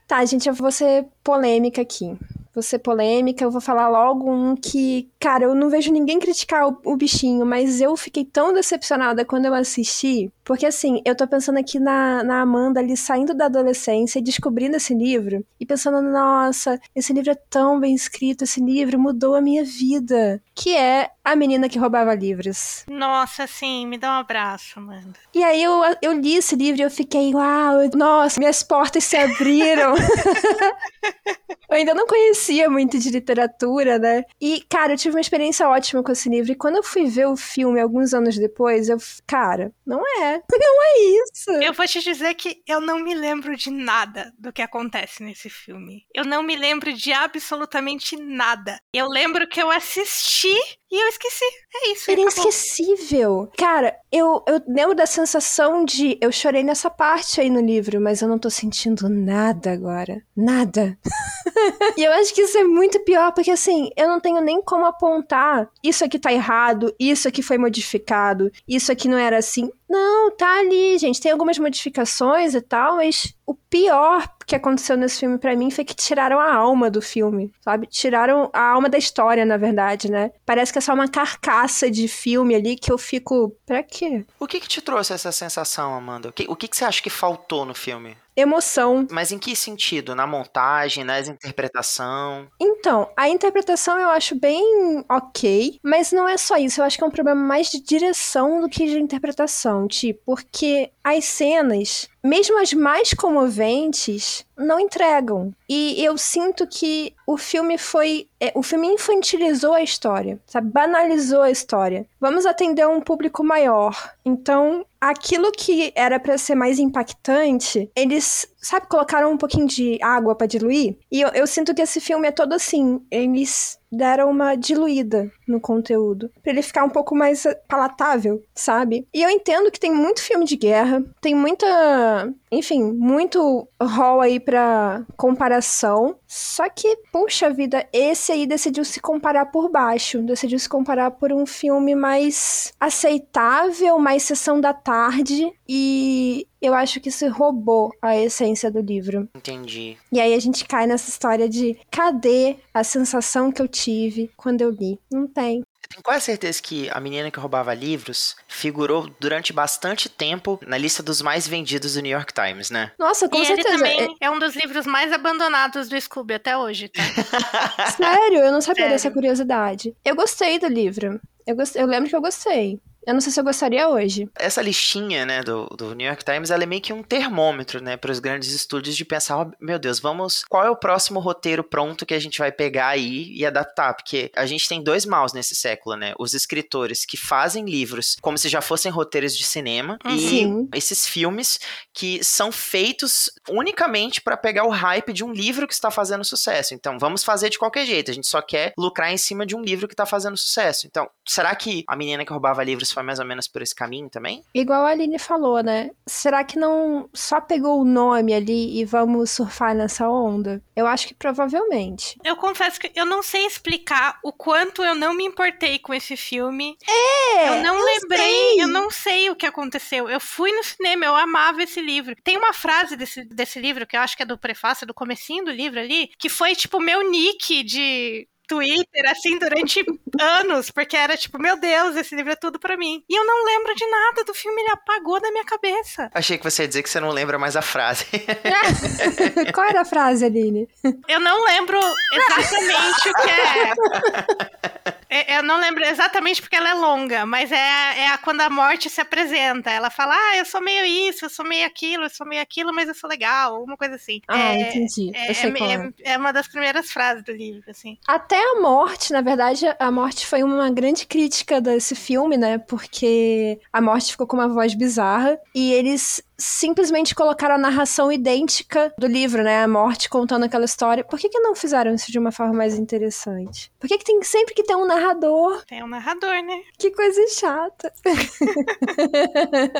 [0.07, 2.19] Tá, gente, eu vou ser polêmica aqui.
[2.55, 6.69] Vou ser polêmica, eu vou falar logo um que, cara, eu não vejo ninguém criticar
[6.69, 11.27] o, o bichinho, mas eu fiquei tão decepcionada quando eu assisti, porque assim, eu tô
[11.27, 16.03] pensando aqui na, na Amanda ali saindo da adolescência e descobrindo esse livro, e pensando,
[16.03, 20.43] nossa, esse livro é tão bem escrito, esse livro mudou a minha vida.
[20.55, 22.85] Que é A Menina que Roubava Livros.
[22.89, 25.15] Nossa, sim, me dá um abraço, Amanda.
[25.35, 29.17] E aí eu, eu li esse livro e eu fiquei, uau, nossa, minhas portas se
[29.17, 29.95] abriram.
[31.71, 34.25] eu ainda não conhecia muito de literatura, né?
[34.41, 36.53] E, cara, eu tive uma experiência ótima com esse livro.
[36.53, 40.32] E quando eu fui ver o filme alguns anos depois, eu, cara, não é.
[40.51, 41.51] Não é isso.
[41.63, 45.51] Eu vou te dizer que eu não me lembro de nada do que acontece nesse
[45.51, 46.05] filme.
[46.15, 48.79] Eu não me lembro de absolutamente nada.
[48.93, 50.55] Eu lembro que eu assisti
[50.93, 51.45] e eu esqueci.
[51.75, 52.11] É isso.
[52.11, 52.43] Era acabou.
[52.45, 53.51] inesquecível.
[53.57, 56.19] Cara, eu, eu lembro da sensação de.
[56.21, 60.23] Eu chorei nessa parte aí no livro, mas eu não tô sentindo nada agora.
[60.37, 60.99] Nada.
[61.97, 64.85] e eu acho que isso é muito pior, porque assim, eu não tenho nem como
[64.85, 65.67] apontar.
[65.83, 69.71] Isso aqui tá errado, isso aqui foi modificado, isso aqui não era assim.
[69.89, 71.21] Não, tá ali, gente.
[71.23, 75.85] Tem algumas modificações e tal, mas o pior que aconteceu nesse filme para mim foi
[75.85, 77.87] que tiraram a alma do filme, sabe?
[77.87, 80.31] Tiraram a alma da história, na verdade, né?
[80.45, 83.57] Parece que é só uma carcaça de filme ali que eu fico.
[83.67, 84.25] Pra quê?
[84.39, 86.29] O que que te trouxe essa sensação, Amanda?
[86.29, 88.17] O que, o que, que você acha que faltou no filme?
[88.35, 89.07] Emoção.
[89.11, 90.15] Mas em que sentido?
[90.15, 92.49] Na montagem, na interpretação?
[92.59, 96.81] Então, a interpretação eu acho bem ok, mas não é só isso.
[96.81, 99.87] Eu acho que é um problema mais de direção do que de interpretação.
[99.87, 104.52] Tipo, porque as cenas, mesmo as mais comoventes, much.
[104.57, 105.53] Não entregam.
[105.69, 108.29] E eu sinto que o filme foi.
[108.41, 110.71] É, o filme infantilizou a história, sabe?
[110.71, 112.07] Banalizou a história.
[112.21, 114.13] Vamos atender um público maior.
[114.25, 120.35] Então, aquilo que era para ser mais impactante, eles, sabe, colocaram um pouquinho de água
[120.37, 120.97] para diluir.
[121.11, 123.01] E eu, eu, sinto que esse filme é todo assim.
[123.11, 129.07] Eles deram uma diluída no conteúdo, para ele ficar um pouco mais palatável, sabe?
[129.13, 134.41] E eu entendo que tem muito filme de guerra, tem muita, enfim, muito rol aí
[134.43, 136.17] para comparação.
[136.27, 141.33] Só que, puxa vida, esse aí decidiu se comparar por baixo, decidiu se comparar por
[141.33, 148.17] um filme mais aceitável, mais sessão da tarde e eu acho que isso roubou a
[148.17, 149.29] essência do livro.
[149.35, 149.97] Entendi.
[150.13, 154.61] E aí a gente cai nessa história de cadê a sensação que eu tive quando
[154.61, 154.99] eu li?
[155.11, 155.65] Não tem.
[155.93, 161.03] Tenho quase certeza que A Menina que Roubava Livros figurou durante bastante tempo na lista
[161.03, 162.93] dos mais vendidos do New York Times, né?
[162.99, 163.69] Nossa, com e certeza.
[163.69, 164.27] ele também é...
[164.27, 167.03] é um dos livros mais abandonados do Scooby até hoje, tá?
[167.93, 168.39] Sério?
[168.39, 168.91] Eu não sabia Sério.
[168.93, 169.95] dessa curiosidade.
[170.03, 171.21] Eu gostei do livro.
[171.47, 171.77] Eu, gost...
[171.77, 172.81] eu lembro que eu gostei.
[173.07, 174.29] Eu não sei se eu gostaria hoje.
[174.39, 177.97] Essa listinha, né, do, do New York Times, ela é meio que um termômetro, né,
[177.97, 181.65] para os grandes estúdios de pensar, oh, meu Deus, vamos, qual é o próximo roteiro
[181.65, 183.95] pronto que a gente vai pegar aí e adaptar?
[183.95, 186.13] Porque a gente tem dois maus nesse século, né?
[186.19, 190.15] Os escritores que fazem livros como se já fossem roteiros de cinema Uhum.
[190.15, 190.69] e Sim.
[190.75, 191.59] esses filmes
[191.93, 196.75] que são feitos unicamente para pegar o hype de um livro que está fazendo sucesso.
[196.75, 198.11] Então, vamos fazer de qualquer jeito.
[198.11, 200.87] A gente só quer lucrar em cima de um livro que está fazendo sucesso.
[200.87, 204.09] Então, será que a menina que roubava livros Foi mais ou menos por esse caminho
[204.09, 204.45] também?
[204.55, 205.91] Igual a Aline falou, né?
[206.07, 210.63] Será que não só pegou o nome ali e vamos surfar nessa onda?
[210.77, 212.19] Eu acho que provavelmente.
[212.25, 216.17] Eu confesso que eu não sei explicar o quanto eu não me importei com esse
[216.17, 216.77] filme.
[216.89, 217.49] É!
[217.49, 218.63] Eu não eu lembrei, sei.
[218.63, 220.09] eu não sei o que aconteceu.
[220.09, 222.15] Eu fui no cinema, eu amava esse livro.
[222.23, 225.45] Tem uma frase desse, desse livro, que eu acho que é do prefácio, do comecinho
[225.45, 229.85] do livro ali, que foi tipo meu nick de Twitter, assim, durante
[230.21, 233.03] anos, porque era tipo, meu Deus, esse livro é tudo pra mim.
[233.09, 236.11] E eu não lembro de nada do filme, ele apagou da minha cabeça.
[236.15, 238.07] Achei que você ia dizer que você não lembra mais a frase.
[239.55, 240.69] Qual era a frase, Aline?
[241.09, 241.79] Eu não lembro
[242.15, 244.92] exatamente o que é.
[245.15, 248.49] É, Eu não lembro exatamente porque ela é longa, mas é, é a, quando a
[248.49, 249.71] morte se apresenta.
[249.71, 252.73] Ela fala, ah, eu sou meio isso, eu sou meio aquilo, eu sou meio aquilo,
[252.75, 254.23] mas eu sou legal, uma coisa assim.
[254.27, 255.11] Ah, é, entendi.
[255.15, 255.93] É, é- é.
[256.07, 257.99] é- é uma das primeiras frases do livro, assim.
[258.07, 262.57] Até a morte, na verdade, a morte foi uma grande crítica desse filme, né?
[262.59, 268.93] Porque a morte ficou com uma voz bizarra e eles simplesmente colocaram a narração idêntica
[268.99, 269.63] do livro, né?
[269.63, 271.05] A morte contando aquela história.
[271.05, 273.71] Por que, que não fizeram isso de uma forma mais interessante?
[273.79, 275.65] Por que, que tem sempre que ter um narrador?
[275.67, 276.63] Tem um narrador, né?
[276.79, 277.93] Que coisa chata.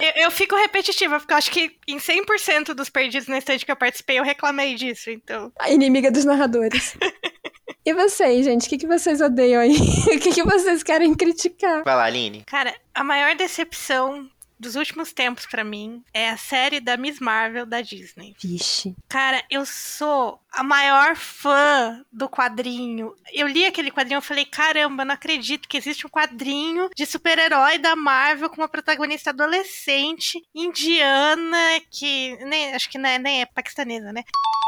[0.03, 3.71] Eu, eu fico repetitiva, porque eu acho que em 100% dos perdidos na estante que
[3.71, 5.53] eu participei, eu reclamei disso, então.
[5.59, 6.97] A inimiga dos narradores.
[7.85, 8.67] E vocês, gente?
[8.67, 9.75] O que, que vocês odeiam aí?
[10.07, 11.83] O que, que vocês querem criticar?
[11.83, 12.45] Vai lá, Aline.
[12.47, 14.29] Cara, a maior decepção
[14.63, 18.35] dos últimos tempos pra mim é a série da Miss Marvel da Disney.
[18.41, 18.95] Vixe.
[19.09, 23.15] Cara, eu sou a maior fã do quadrinho.
[23.33, 27.79] Eu li aquele quadrinho e falei, caramba, não acredito que existe um quadrinho de super-herói
[27.79, 33.47] da Marvel com uma protagonista adolescente, indiana, que nem, acho que não é, nem é
[33.47, 34.23] paquistanesa, né?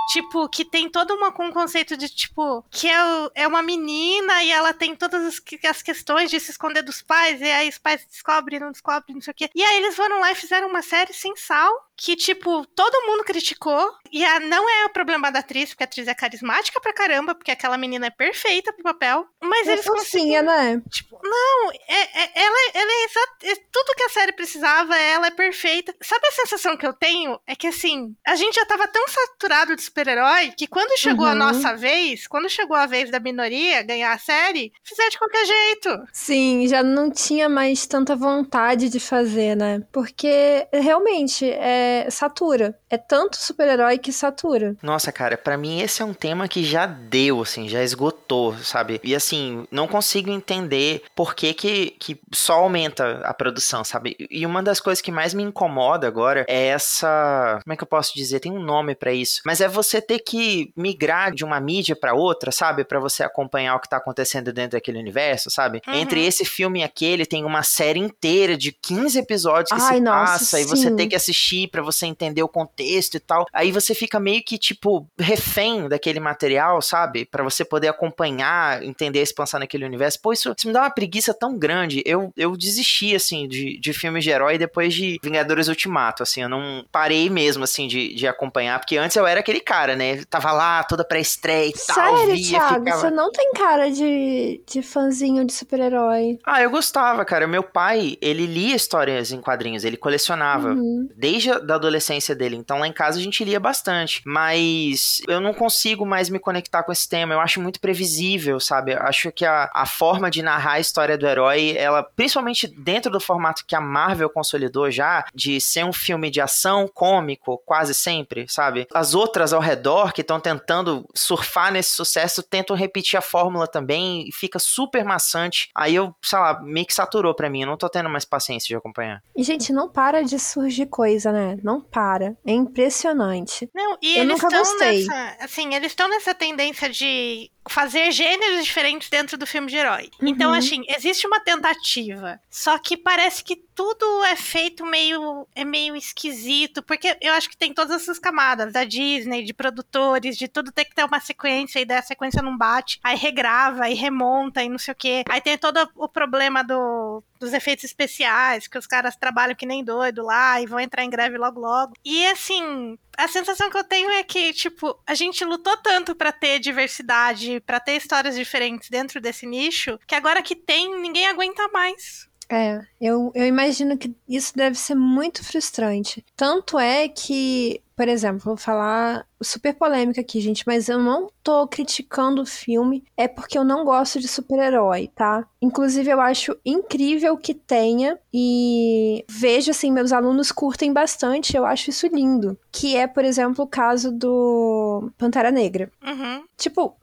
[0.09, 2.95] Tipo, que tem todo uma, um conceito de, tipo, que é,
[3.35, 7.41] é uma menina e ela tem todas as, as questões de se esconder dos pais,
[7.41, 9.51] e aí os pais descobrem, não descobrem, não sei o quê.
[9.55, 13.25] E aí eles foram lá e fizeram uma série sem sal, que, tipo, todo mundo
[13.25, 13.91] criticou.
[14.13, 17.35] E a, não é o problema da atriz, porque a atriz é carismática pra caramba,
[17.35, 19.27] porque aquela menina é perfeita pro papel.
[19.43, 20.81] Mas eles Fofinha, né?
[20.91, 25.31] Tipo, não, é, é- ela, ela é, é tudo que a série precisava, ela é
[25.31, 25.95] perfeita.
[26.03, 27.39] Sabe a sensação que eu tenho?
[27.47, 31.31] É que assim, a gente já tava tão saturado de super-herói que quando chegou a
[31.31, 31.37] Uhum.
[31.37, 35.89] nossa vez, quando chegou a vez da minoria ganhar a série, fizeram de qualquer jeito.
[36.13, 39.83] Sim, já não tinha mais tanta vontade de fazer, né?
[39.93, 42.79] Porque realmente é satura.
[42.88, 44.77] É tanto super-herói que satura.
[44.83, 49.01] Nossa, cara, pra mim esse é um tema que já deu, assim, já esgotou, sabe?
[49.03, 54.16] E assim, não consigo entender por que, que, que só aumenta a produção, sabe?
[54.31, 57.59] E uma das coisas que mais me incomoda agora é essa.
[57.62, 58.40] Como é que eu posso dizer?
[58.40, 59.40] Tem um nome pra isso.
[59.44, 62.85] Mas é você ter que migrar de uma mídia pra outra, sabe?
[62.85, 65.81] Pra você acompanhar o que tá acontecendo dentro daquele universo, sabe?
[65.87, 65.94] Uhum.
[65.94, 70.01] Entre esse filme e aquele, tem uma série inteira de 15 episódios que Ai, se
[70.01, 70.97] nossa, passa e você sim.
[70.97, 73.47] tem que assistir pra você entender o contexto e tal.
[73.53, 77.25] Aí você fica meio que, tipo, refém daquele material, sabe?
[77.25, 80.21] Pra você poder acompanhar, entender a expansão naquele universo.
[80.23, 82.01] Pô, isso, isso me dá uma preguiça tão grande.
[82.07, 86.43] Eu, eu desisti, assim, de, de filmes de herói depois de Vingadores Ultimato, assim.
[86.43, 88.79] Eu não parei mesmo, assim, de, de acompanhar.
[88.79, 90.23] Porque antes eu era aquele cara, né?
[90.31, 92.17] Tava lá, toda pré-estreia e tal.
[92.17, 93.01] Sério, via, Thiago, ficava...
[93.01, 96.39] você não tem cara de, de fãzinho de super-herói.
[96.47, 97.49] Ah, eu gostava, cara.
[97.49, 100.69] Meu pai, ele lia histórias em quadrinhos, ele colecionava.
[100.69, 101.09] Uhum.
[101.17, 102.57] Desde da adolescência dele.
[102.57, 104.22] Então lá em casa a gente lia bastante.
[104.24, 107.35] Mas eu não consigo mais me conectar com esse tema.
[107.35, 108.92] Eu acho muito previsível, sabe?
[108.92, 113.11] Eu acho que a, a forma de narrar a história do herói, ela, principalmente dentro
[113.11, 117.94] do formato que a Marvel consolidou já, de ser um filme de ação cômico, quase
[117.94, 118.87] sempre, sabe?
[118.92, 124.29] As outras ao redor que estão tentando surfar nesse sucesso tentam repetir a fórmula também
[124.29, 125.70] e fica super maçante.
[125.74, 127.62] Aí eu, sei lá, meio que saturou pra mim.
[127.62, 129.22] Eu não tô tendo mais paciência de acompanhar.
[129.37, 131.54] E, gente, não para de surgir coisa, né?
[131.62, 132.37] Não para.
[132.47, 133.69] É impressionante.
[133.75, 135.07] Não, e Eu eles nunca estão gostei.
[135.07, 140.11] nessa, assim, eles estão nessa tendência de fazer gêneros diferentes dentro do filme de herói.
[140.20, 140.57] Então, Uhum.
[140.59, 146.83] assim, existe uma tentativa, só que parece que tudo é feito meio é meio esquisito,
[146.83, 150.85] porque eu acho que tem todas essas camadas da Disney, de produtores, de tudo ter
[150.85, 154.68] que ter uma sequência e daí a sequência não bate, aí regrava e remonta e
[154.68, 155.24] não sei o quê.
[155.29, 159.85] Aí tem todo o problema do dos efeitos especiais, que os caras trabalham que nem
[159.85, 161.92] doido lá e vão entrar em greve logo logo.
[162.03, 166.33] E assim, a sensação que eu tenho é que, tipo, a gente lutou tanto pra
[166.33, 171.68] ter diversidade, pra ter histórias diferentes dentro desse nicho, que agora que tem, ninguém aguenta
[171.68, 172.29] mais.
[172.50, 176.24] É, eu, eu imagino que isso deve ser muito frustrante.
[176.37, 181.67] Tanto é que por exemplo, vou falar super polêmica aqui, gente, mas eu não tô
[181.69, 185.47] criticando o filme, é porque eu não gosto de super-herói, tá?
[185.61, 191.91] Inclusive, eu acho incrível que tenha e vejo, assim, meus alunos curtem bastante, eu acho
[191.91, 192.59] isso lindo.
[192.73, 195.91] Que é, por exemplo, o caso do Pantera Negra.
[196.03, 196.45] Uhum.
[196.57, 196.97] Tipo,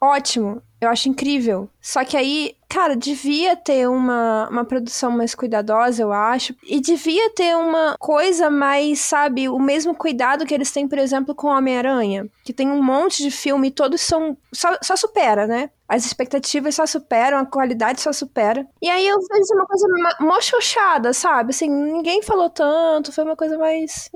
[0.00, 0.62] ótimo.
[0.78, 1.70] Eu acho incrível.
[1.80, 6.54] Só que aí, cara, devia ter uma, uma produção mais cuidadosa, eu acho.
[6.62, 11.34] E devia ter uma coisa mais, sabe, o mesmo cuidado que eles têm, por exemplo,
[11.34, 12.28] com Homem-Aranha.
[12.44, 14.36] Que tem um monte de filme todos são.
[14.52, 15.70] Só, só supera, né?
[15.88, 18.66] As expectativas só superam, a qualidade só supera.
[18.82, 19.86] E aí eu vejo uma coisa
[20.20, 21.50] mochochada, sabe?
[21.50, 24.10] Assim, ninguém falou tanto, foi uma coisa mais.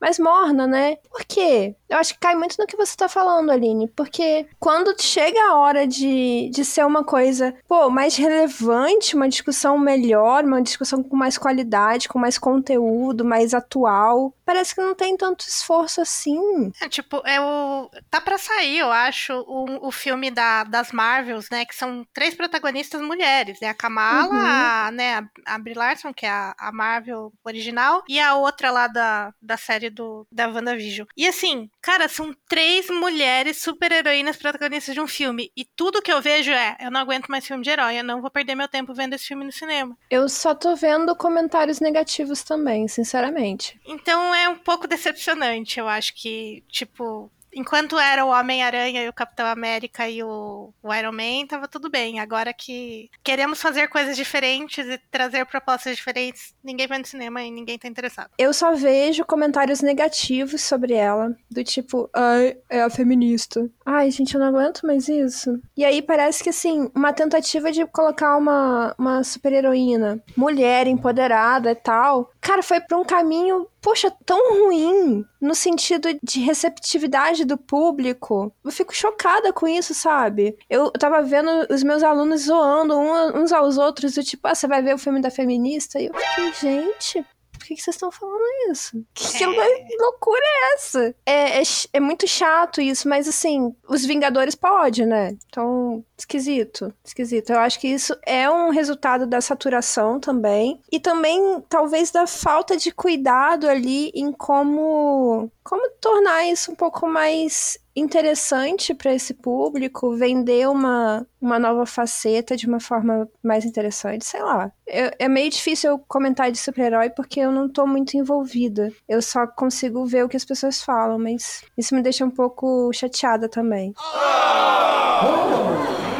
[0.00, 0.96] mais morna, né?
[1.10, 1.74] Por quê?
[1.88, 3.88] Eu acho que cai muito no que você tá falando, Aline.
[3.88, 9.78] Porque quando chega a hora de, de ser uma coisa, pô, mais relevante, uma discussão
[9.78, 15.16] melhor, uma discussão com mais qualidade, com mais conteúdo, mais atual, parece que não tem
[15.16, 16.72] tanto esforço assim.
[16.80, 17.90] É, tipo, é o.
[18.10, 21.64] Tá pra sair, eu acho, o, o filme da, das Marvels, né?
[21.64, 23.62] Que são três protagonistas mulheres.
[23.62, 24.40] É a Kamala, uhum.
[24.40, 25.14] a, né?
[25.14, 29.32] A, a Brie Larson, que é a, a Marvel original, e a outra lá da,
[29.40, 31.06] da série do, da WandaVision.
[31.16, 35.50] E assim, Cara, são três mulheres super-heroínas protagonistas de um filme.
[35.56, 38.20] E tudo que eu vejo é: eu não aguento mais filme de herói, eu não
[38.20, 39.98] vou perder meu tempo vendo esse filme no cinema.
[40.08, 43.80] Eu só tô vendo comentários negativos também, sinceramente.
[43.84, 49.12] Então é um pouco decepcionante, eu acho que, tipo, enquanto era o Homem-Aranha e o
[49.12, 52.20] Capitão América e o, o, Iron Man, tava tudo bem.
[52.20, 57.50] Agora que queremos fazer coisas diferentes e trazer propostas diferentes, ninguém vai no cinema e
[57.50, 58.30] ninguém tá interessado.
[58.38, 63.68] Eu só vejo comentários negativos sobre ela, do tipo, ai, é a feminista.
[63.84, 65.60] Ai, gente, eu não aguento mais isso.
[65.76, 71.74] E aí parece que, assim, uma tentativa de colocar uma, uma super-heroína, mulher, empoderada e
[71.74, 78.54] tal, cara, foi pra um caminho poxa, tão ruim no sentido de receptividade do público.
[78.64, 80.56] Eu fico chocada com isso, sabe?
[80.70, 84.80] Eu tava vendo os meus alunos zoando uns aos outros, do tipo, ah, você vai
[84.80, 85.98] ver o filme da feminista?
[86.00, 87.26] E eu fiquei, gente,
[87.62, 89.04] por que, vocês estão falando isso?
[89.14, 89.46] Que, que é.
[89.46, 91.14] loucura é essa?
[91.24, 95.36] É, é, é, muito chato isso, mas assim, os Vingadores pode, né?
[95.46, 97.50] Então, esquisito, esquisito.
[97.50, 100.80] Eu acho que isso é um resultado da saturação também.
[100.90, 107.06] E também, talvez, da falta de cuidado ali em como, como tornar isso um pouco
[107.06, 114.24] mais interessante para esse público, vender uma, uma nova faceta de uma forma mais interessante,
[114.24, 114.72] sei lá.
[114.86, 118.90] Eu, é meio difícil eu comentar de super-herói porque eu não tô muito envolvida.
[119.08, 122.90] Eu só consigo ver o que as pessoas falam, mas isso me deixa um pouco
[122.92, 123.92] chateada também.
[123.98, 126.11] Oh!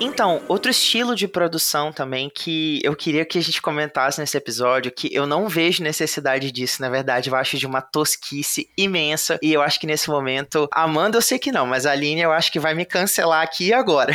[0.00, 4.92] Então, outro estilo de produção também que eu queria que a gente comentasse nesse episódio,
[4.92, 9.38] que eu não vejo necessidade disso, na verdade, eu acho de uma tosquice imensa.
[9.40, 12.32] E eu acho que nesse momento, Amanda eu sei que não, mas a Aline eu
[12.32, 14.12] acho que vai me cancelar aqui agora.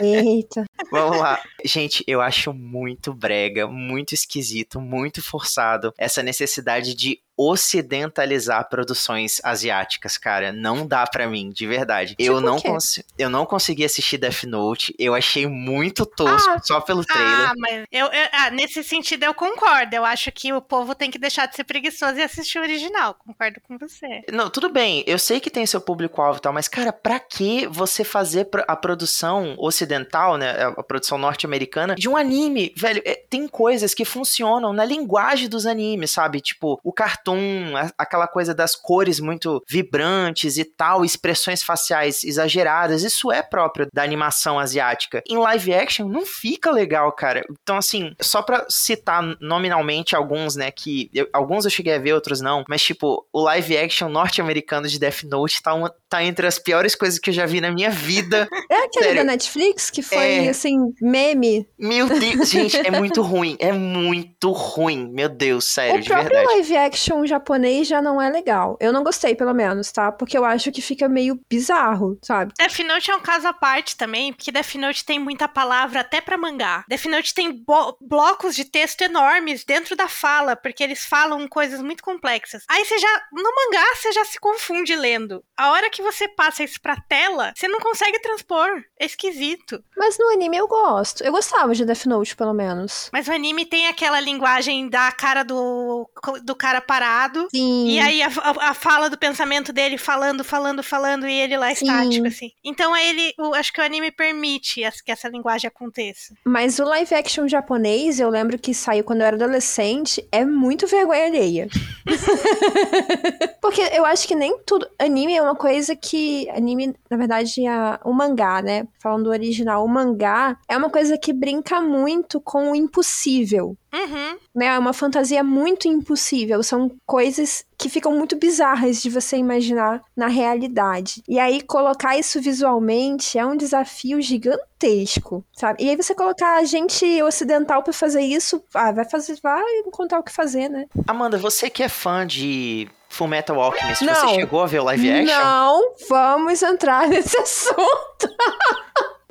[0.00, 0.64] Eita.
[0.92, 1.40] Vamos lá.
[1.64, 10.16] Gente, eu acho muito brega, muito esquisito, muito forçado essa necessidade de ocidentalizar produções asiáticas,
[10.16, 10.52] cara.
[10.52, 12.14] Não dá para mim, de verdade.
[12.14, 14.94] Tipo eu não consigo, eu não consegui assistir Death Note.
[14.98, 17.50] Eu achei muito tosco ah, só pelo trailer.
[17.50, 19.94] Ah, mas eu, eu ah, nesse sentido eu concordo.
[19.94, 23.14] Eu acho que o povo tem que deixar de ser preguiçoso e assistir o original.
[23.14, 24.22] Concordo com você.
[24.32, 25.02] Não, tudo bem.
[25.06, 28.48] Eu sei que tem seu público alvo e tal, mas cara, para que você fazer
[28.66, 33.02] a produção ocidental, né, a produção norte-americana de um anime, velho?
[33.04, 36.40] É, tem coisas que funcionam na linguagem dos animes, sabe?
[36.40, 43.02] Tipo, o cartão cartoon, aquela coisa das cores muito vibrantes e tal, expressões faciais exageradas,
[43.02, 45.22] isso é próprio da animação asiática.
[45.28, 47.42] Em live action não fica legal, cara.
[47.62, 52.12] Então, assim, só pra citar nominalmente alguns, né, que eu, alguns eu cheguei a ver,
[52.12, 56.46] outros não, mas tipo, o live action norte-americano de Death Note tá, uma, tá entre
[56.46, 58.48] as piores coisas que eu já vi na minha vida.
[58.70, 59.20] É aquele Sério.
[59.20, 60.48] da Netflix que foi, é...
[60.48, 61.68] assim, meme?
[61.78, 66.34] Meu Deus, gente, é muito ruim, é muito ruim, meu Deus, sério, o de verdade.
[66.34, 68.76] O live action um japonês já não é legal.
[68.80, 70.12] Eu não gostei, pelo menos, tá?
[70.12, 72.52] Porque eu acho que fica meio bizarro, sabe?
[72.58, 76.20] Death Note é um caso à parte também, porque Death Note tem muita palavra até
[76.20, 76.84] para mangá.
[76.88, 77.64] Death Note tem
[78.00, 82.64] blocos de texto enormes dentro da fala, porque eles falam coisas muito complexas.
[82.68, 85.44] Aí você já, no mangá, você já se confunde lendo.
[85.56, 88.82] A hora que você passa isso pra tela, você não consegue transpor.
[88.98, 89.82] É esquisito.
[89.96, 91.22] Mas no anime eu gosto.
[91.22, 93.10] Eu gostava de Death Note, pelo menos.
[93.12, 96.08] Mas o anime tem aquela linguagem da cara do,
[96.42, 97.48] do cara parar parado.
[97.54, 97.88] Sim.
[97.88, 101.74] E aí a, a- a fala do pensamento dele falando, falando, falando, e ele lá
[101.74, 101.84] Sim.
[101.86, 102.50] estático, assim.
[102.64, 103.34] Então aí ele.
[103.38, 106.34] o- acho que o anime permite que essa linguagem aconteça.
[106.44, 110.86] Mas o live action japonês, eu lembro que saiu quando eu era adolescente, é muito
[110.86, 111.68] vergonha alheia.
[113.60, 114.86] Porque eu acho que nem tudo.
[114.98, 116.48] Anime é uma coisa que.
[116.50, 118.86] Anime, na verdade, a, o mangá, né?
[119.02, 123.76] Falando do original, o mangá é uma coisa que brinca muito com o impossível.
[123.94, 124.36] Uhum.
[124.54, 124.66] Né?
[124.66, 126.62] É uma fantasia muito impossível.
[126.62, 131.22] São coisas que ficam muito bizarras de você imaginar na realidade.
[131.28, 135.84] E aí, colocar isso visualmente é um desafio gigantesco, sabe?
[135.84, 140.18] E aí, você colocar a gente ocidental pra fazer isso, ah, vai fazer, vai encontrar
[140.18, 140.86] o que fazer, né?
[141.06, 144.14] Amanda, você que é fã de Full Metal Alchemist, Não.
[144.14, 145.38] você chegou a ver o live action?
[145.38, 148.28] Não vamos entrar nesse assunto.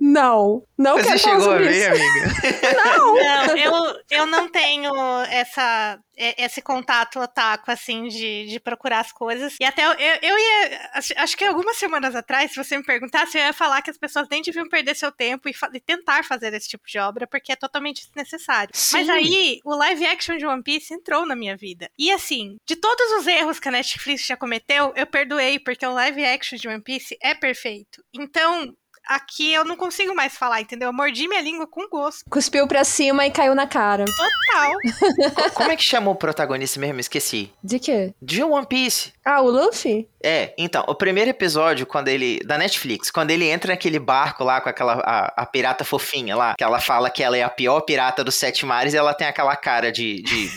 [0.06, 2.04] Não, não Você quero falar chegou a sobre ver, isso.
[2.04, 2.74] amiga?
[2.84, 3.14] Não.
[3.16, 4.91] Não, eu, eu não tenho
[5.30, 9.56] essa, esse contato otaku, assim, de, de procurar as coisas.
[9.62, 9.91] E até eu,
[10.22, 10.89] eu, ia.
[11.18, 14.28] acho- que algumas semanas atrás, se você me perguntasse, eu ia falar que as pessoas
[14.30, 17.56] nem deviam perder seu tempo e, e tentar fazer esse tipo de obra, porque é
[17.56, 18.72] totalmente desnecessário.
[18.74, 18.97] Sim.
[18.97, 21.89] Mas aí, o live action de One Piece entrou na minha vida.
[21.97, 25.93] E assim, de todos os erros que a Netflix já cometeu, eu perdoei, porque o
[25.93, 28.04] live action de One Piece é perfeito.
[28.14, 28.76] Então.
[29.08, 30.88] Aqui eu não consigo mais falar, entendeu?
[30.89, 32.24] Eu mordi minha língua com gosto.
[32.30, 34.06] Cuspiu pra cima e caiu na cara.
[34.06, 34.72] Total.
[35.36, 36.99] Co- Como é que chamou o protagonista mesmo?
[36.99, 37.51] Esqueci.
[37.64, 38.14] De quê?
[38.22, 39.12] De One Piece.
[39.26, 40.08] Ah, o Luffy?
[40.24, 42.39] É, então, o primeiro episódio, quando ele.
[42.45, 44.93] Da Netflix, quando ele entra naquele barco lá com aquela.
[45.06, 48.36] A, a pirata fofinha lá, que ela fala que ela é a pior pirata dos
[48.36, 50.22] sete mares e ela tem aquela cara de.
[50.22, 50.49] de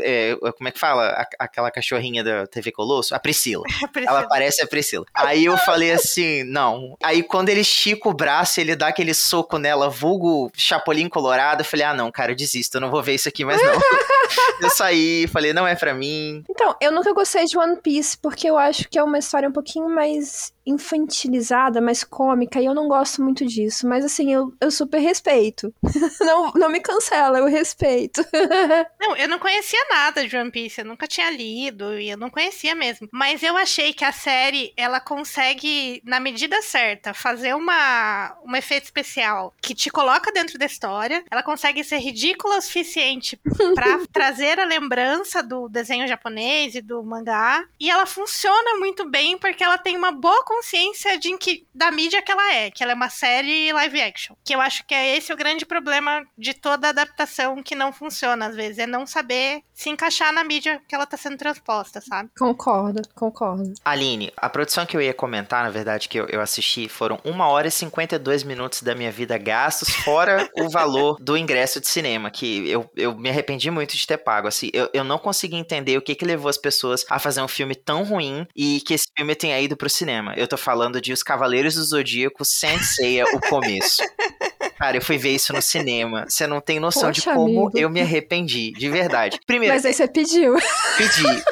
[0.00, 1.08] é, como é que fala?
[1.08, 3.14] A- aquela cachorrinha da TV Colosso?
[3.16, 3.64] A Priscila.
[3.96, 5.04] Ela parece a Priscila.
[5.14, 6.96] Aí eu falei assim, não.
[7.02, 11.64] Aí quando ele estica o braço, ele dá aquele soco nela, vulgo Chapolin Colorado, eu
[11.64, 13.72] falei, ah não, cara, eu desisto, eu não vou ver isso aqui mais não.
[14.60, 16.44] eu saí, falei, não é pra mim.
[16.48, 19.52] Então, eu nunca gostei de One Piece, porque eu acho que é uma história um
[19.52, 23.86] pouquinho mais infantilizada, mais cômica, e eu não gosto muito disso.
[23.86, 25.72] Mas assim, eu, eu super respeito.
[26.20, 28.24] não, não me cancela, eu respeito.
[28.98, 32.30] Não, eu não conhecia nada de One Piece, eu nunca tinha lido e eu não
[32.30, 33.08] conhecia mesmo.
[33.12, 38.84] Mas eu achei que a série, ela consegue, na medida certa, fazer uma, um efeito
[38.84, 41.24] especial que te coloca dentro da história.
[41.30, 43.38] Ela consegue ser ridícula o suficiente
[43.74, 47.64] pra trazer a lembrança do desenho japonês e do mangá.
[47.78, 52.22] E ela funciona muito bem porque ela tem uma boa consciência de que, da mídia
[52.22, 54.34] que ela é, que ela é uma série live action.
[54.44, 58.46] Que eu acho que é esse o grande problema de toda adaptação que não funciona
[58.46, 62.30] às vezes, é não saber se encaixar na mídia que ela tá sendo transposta, sabe?
[62.38, 63.74] concordo, concordo.
[63.84, 67.40] Aline, a produção que eu ia comentar, na verdade, que eu, eu assisti, foram 1
[67.40, 72.30] hora e 52 minutos da minha vida gastos, fora o valor do ingresso de cinema,
[72.30, 74.48] que eu, eu me arrependi muito de ter pago.
[74.48, 77.48] Assim, eu, eu não consegui entender o que, que levou as pessoas a fazer um
[77.48, 80.34] filme tão ruim e que esse filme tenha ido pro cinema.
[80.36, 84.02] Eu tô falando de Os Cavaleiros do Zodíaco sem ceia, o começo.
[84.78, 86.26] Cara, eu fui ver isso no cinema.
[86.28, 87.78] Você não tem noção de Poxa, como amigo.
[87.78, 89.40] eu me arrependi, de verdade.
[89.46, 90.54] Primeiro, Mas aí você pediu.
[90.98, 91.42] Pedi.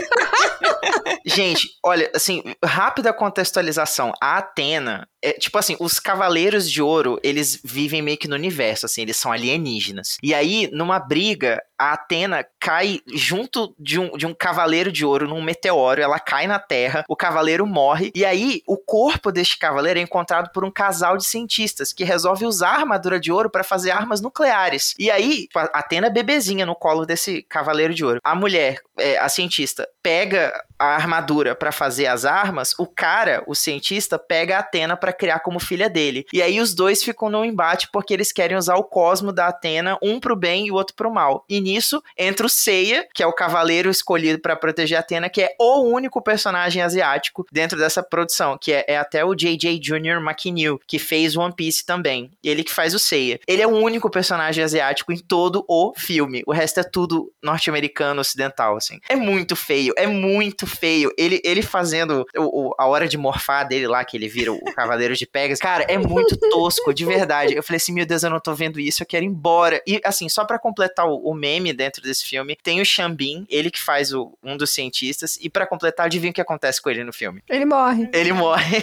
[1.25, 4.12] Gente, olha, assim, rápida contextualização.
[4.21, 8.87] A Atena, é, tipo assim, os Cavaleiros de Ouro, eles vivem meio que no universo,
[8.87, 10.19] assim, eles são alienígenas.
[10.23, 15.29] E aí, numa briga, a Atena cai junto de um, de um Cavaleiro de Ouro
[15.29, 19.99] num meteoro, ela cai na Terra, o Cavaleiro morre, e aí o corpo deste Cavaleiro
[19.99, 23.65] é encontrado por um casal de cientistas que resolve usar a armadura de ouro para
[23.65, 24.95] fazer armas nucleares.
[24.99, 28.21] E aí, tipo, a Atena é bebezinha no colo desse Cavaleiro de Ouro.
[28.23, 33.43] A mulher, é, a cientista, pega that a armadura para fazer as armas, o cara,
[33.47, 36.26] o cientista, pega a Atena para criar como filha dele.
[36.32, 39.99] E aí os dois ficam num embate porque eles querem usar o cosmo da Atena,
[40.03, 41.45] um pro bem e o outro pro mal.
[41.49, 45.43] E nisso entra o Seiya, que é o cavaleiro escolhido para proteger a Atena, que
[45.43, 49.78] é o único personagem asiático dentro dessa produção, que é, é até o J.J.
[49.78, 50.20] Jr.
[50.20, 52.30] McNeil, que fez One Piece também.
[52.43, 53.41] Ele que faz o Seiya.
[53.47, 56.43] Ele é o único personagem asiático em todo o filme.
[56.47, 58.99] O resto é tudo norte-americano, ocidental, assim.
[59.09, 61.11] É muito feio, é muito feio.
[61.16, 64.61] Ele, ele fazendo o, o- a hora de morfar dele lá, que ele vira o
[64.75, 65.61] Cavaleiro de Pegasus.
[65.61, 67.55] Cara, é muito tosco, de verdade.
[67.55, 69.81] Eu falei assim, meu Deus, eu não tô vendo isso, eu quero ir embora.
[69.87, 73.70] E, assim, só pra completar o, o meme dentro desse filme, tem o Xambin, ele
[73.70, 77.05] que faz o- um dos cientistas, e pra completar, adivinha o que acontece com ele
[77.05, 77.43] no filme?
[77.49, 78.09] Ele morre.
[78.12, 78.79] Ele morre.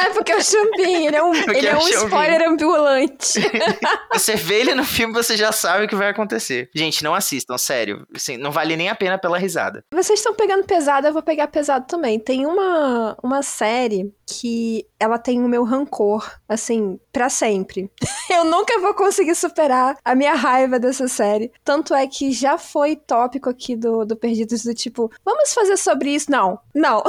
[0.00, 3.40] É porque é o Chumbinho, ele é um, Porque ele é é um spoiler ambulante.
[4.12, 6.70] Você vê ele no filme, você já sabe o que vai acontecer.
[6.74, 8.06] Gente, não assistam, sério.
[8.14, 9.84] Assim, não vale nem a pena pela risada.
[9.92, 12.18] Vocês estão pegando pesado, eu vou pegar pesado também.
[12.18, 17.90] Tem uma, uma série que ela tem o meu rancor, assim, para sempre.
[18.30, 21.52] eu nunca vou conseguir superar a minha raiva dessa série.
[21.64, 26.10] Tanto é que já foi tópico aqui do, do Perdidos do tipo, vamos fazer sobre
[26.10, 26.30] isso?
[26.30, 27.02] Não, não.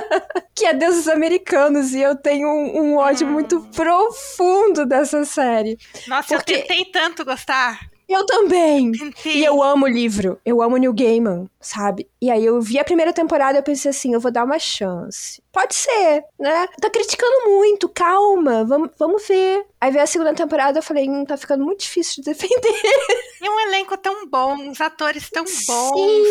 [0.54, 3.32] que é deuses americanos e eu tenho um, um ódio hum.
[3.32, 5.78] muito profundo dessa série.
[6.08, 6.54] Nossa, porque...
[6.54, 7.93] eu tentei tanto gostar.
[8.08, 8.92] Eu também!
[9.24, 10.38] E eu amo o livro.
[10.44, 12.08] Eu amo Neil Gaiman, sabe?
[12.20, 14.58] E aí eu vi a primeira temporada e eu pensei assim, eu vou dar uma
[14.58, 15.42] chance.
[15.54, 16.66] Pode ser, né?
[16.80, 19.64] Tá criticando muito, calma, vamos, vamos ver.
[19.80, 22.60] Aí veio a segunda temporada eu falei, hum, tá ficando muito difícil de defender.
[23.44, 25.66] E um elenco tão bom, uns atores tão bons.
[25.66, 26.22] Sim.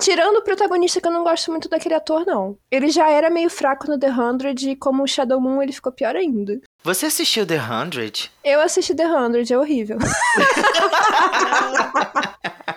[0.00, 2.58] Tirando o protagonista, que eu não gosto muito daquele ator, não.
[2.68, 5.92] Ele já era meio fraco no The Hundred e como o Shadow Moon ele ficou
[5.92, 6.60] pior ainda.
[6.82, 8.28] Você assistiu The Hundred?
[8.42, 9.98] Eu assisti The Hundred, é horrível.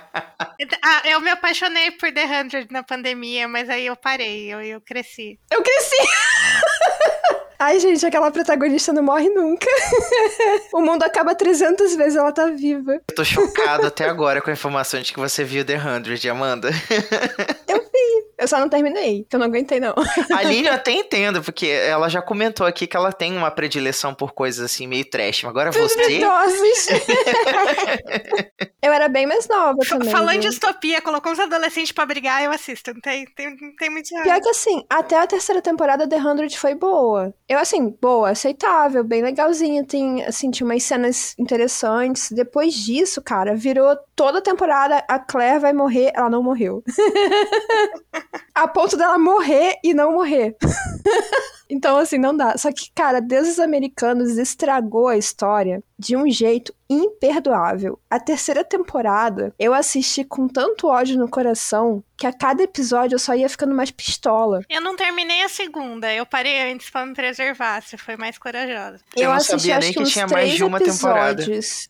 [0.82, 4.82] ah, eu me apaixonei por The Hundred na pandemia, mas aí eu parei, eu, eu
[4.82, 5.40] cresci.
[5.52, 5.96] Eu cresci!
[7.58, 9.66] Ai, gente, aquela protagonista não morre nunca.
[10.74, 12.96] o mundo acaba 300 vezes, ela tá viva.
[12.96, 16.70] Eu tô chocado até agora com a informação de que você viu The Hundred, Amanda.
[17.68, 18.26] eu vi.
[18.38, 19.94] Eu só não terminei, que eu não aguentei, não.
[20.34, 24.14] A Aline eu até entendo, porque ela já comentou aqui que ela tem uma predileção
[24.14, 25.46] por coisas assim, meio trash.
[25.46, 26.22] Agora você.
[28.82, 30.10] eu era bem mais nova também.
[30.10, 30.42] Falando viu?
[30.42, 32.94] de distopia, colocou uns adolescentes pra brigar, eu assisto.
[32.94, 34.10] Não tem, tem, tem muito.
[34.10, 37.34] Pior que assim, até a terceira temporada The Hundred foi boa.
[37.48, 39.86] Eu, assim, boa, aceitável, bem legalzinha.
[39.86, 42.32] Tem, assim, tinha umas cenas interessantes.
[42.32, 46.12] Depois disso, cara, virou toda temporada a Claire vai morrer.
[46.14, 46.84] Ela não morreu.
[48.54, 50.56] a ponto dela morrer e não morrer.
[51.70, 52.58] então, assim, não dá.
[52.58, 58.00] Só que, cara, Deuses Americanos estragou a história de um jeito imperdoável.
[58.10, 63.20] A terceira temporada eu assisti com tanto ódio no coração que a cada episódio eu
[63.20, 64.62] só ia ficando mais pistola.
[64.68, 69.00] Eu não terminei a segunda, eu parei antes para me preservar, você foi mais corajosa.
[69.16, 71.46] Eu, eu não assisti, sabia nem que, que tinha mais de uma temporada.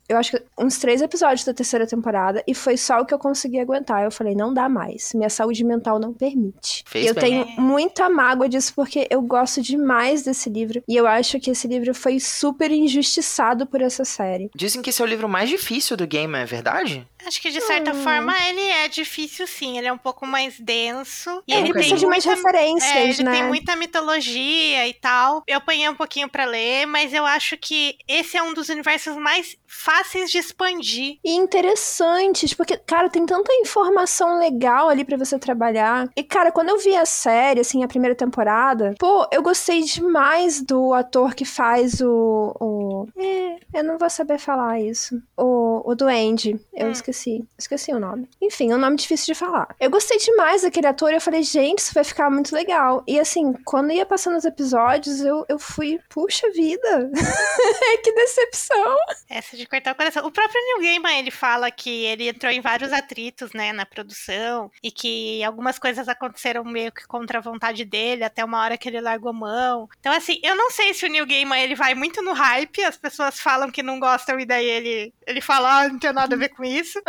[0.10, 3.20] Eu acho que uns três episódios da terceira temporada e foi só o que eu
[3.20, 4.04] consegui aguentar.
[4.04, 6.84] Eu falei, não dá mais, minha saúde mental não permite.
[6.86, 7.24] Fez eu bem.
[7.24, 11.68] tenho muita mágoa disso porque eu gosto demais desse livro e eu acho que esse
[11.68, 14.50] livro foi super injustiçado por essa série.
[14.54, 17.08] Dizem que esse é o livro mais difícil do game, é verdade?
[17.26, 18.04] Acho que de certa hum.
[18.04, 21.44] forma ele é difícil sim, ele é um pouco mais denso.
[21.48, 23.32] E é, ele, ele precisa de mais referências, é, ele né?
[23.32, 25.44] tem muita mitologia e tal.
[25.48, 29.16] Eu apanhei um pouquinho para ler, mas eu acho que esse é um dos universos
[29.16, 31.18] mais fáceis de expandir.
[31.24, 36.10] E interessantes, porque, cara, tem tanta informação legal ali para você trabalhar.
[36.16, 40.62] E, cara, quando eu vi a série, assim, a primeira temporada, pô, eu gostei demais
[40.62, 42.56] do ator que faz o.
[42.60, 43.08] o...
[43.18, 45.22] É, eu não vou saber falar isso.
[45.38, 46.60] O, o Duende.
[46.74, 46.92] Eu hum.
[46.92, 47.15] esqueci.
[47.58, 48.30] Esqueci o nome.
[48.42, 49.76] Enfim, é um nome difícil de falar.
[49.80, 53.04] Eu gostei demais daquele ator e eu falei, gente, isso vai ficar muito legal.
[53.08, 57.12] E assim, quando ia passando os episódios, eu, eu fui, puxa vida.
[58.04, 58.96] que decepção.
[59.30, 60.26] Essa de cortar o coração.
[60.26, 64.72] O próprio Neil Gaiman, ele fala que ele entrou em vários atritos, né, na produção.
[64.84, 68.90] E que algumas coisas aconteceram meio que contra a vontade dele, até uma hora que
[68.90, 69.88] ele largou mão.
[70.00, 72.98] Então, assim, eu não sei se o Neil Gaiman, ele vai muito no hype, as
[72.98, 76.38] pessoas falam que não gostam e daí ele, ele fala, ah, não tem nada a
[76.38, 77.02] ver com isso.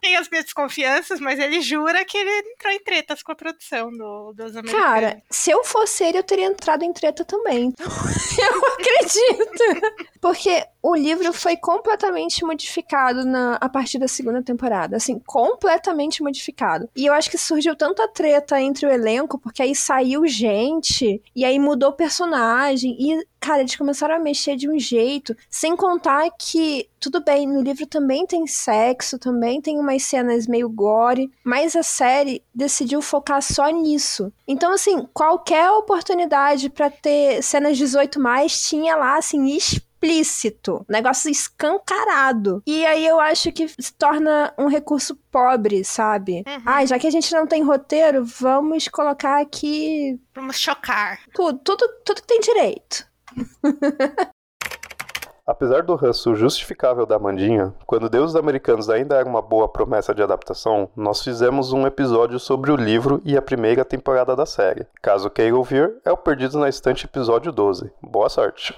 [0.00, 3.90] Tem as minhas desconfianças, mas ele jura que ele entrou em tretas com a produção
[3.90, 4.86] do, dos americanos.
[4.86, 7.72] Cara, se eu fosse ele, eu teria entrado em treta também.
[7.78, 9.98] eu acredito.
[10.20, 14.96] Porque o livro foi completamente modificado na, a partir da segunda temporada.
[14.96, 16.88] Assim, completamente modificado.
[16.96, 21.44] E eu acho que surgiu tanta treta entre o elenco, porque aí saiu gente, e
[21.44, 26.88] aí mudou personagem, e cara, eles começaram a mexer de um jeito, sem contar que,
[27.00, 31.82] tudo bem, no livro também tem sexo, também tem umas cenas meio gore, mas a
[31.82, 34.32] série decidiu focar só nisso.
[34.46, 39.44] Então, assim, qualquer oportunidade para ter cenas 18 mais tinha lá, assim,
[40.02, 42.62] explícito, negócio escancarado.
[42.66, 46.42] E aí eu acho que se torna um recurso pobre, sabe?
[46.46, 46.62] Uhum.
[46.66, 50.20] Ah, já que a gente não tem roteiro, vamos colocar aqui.
[50.34, 51.20] Vamos chocar.
[51.32, 53.06] Tudo, tudo, tudo que tem direito.
[55.44, 60.22] Apesar do ranço justificável da Mandinha, quando Deuses Americanos ainda era uma boa promessa de
[60.22, 64.86] adaptação, nós fizemos um episódio sobre o livro e a primeira temporada da série.
[65.02, 67.90] Caso queira ouvir, é o Perdidos na Estante episódio 12.
[68.00, 68.72] Boa sorte!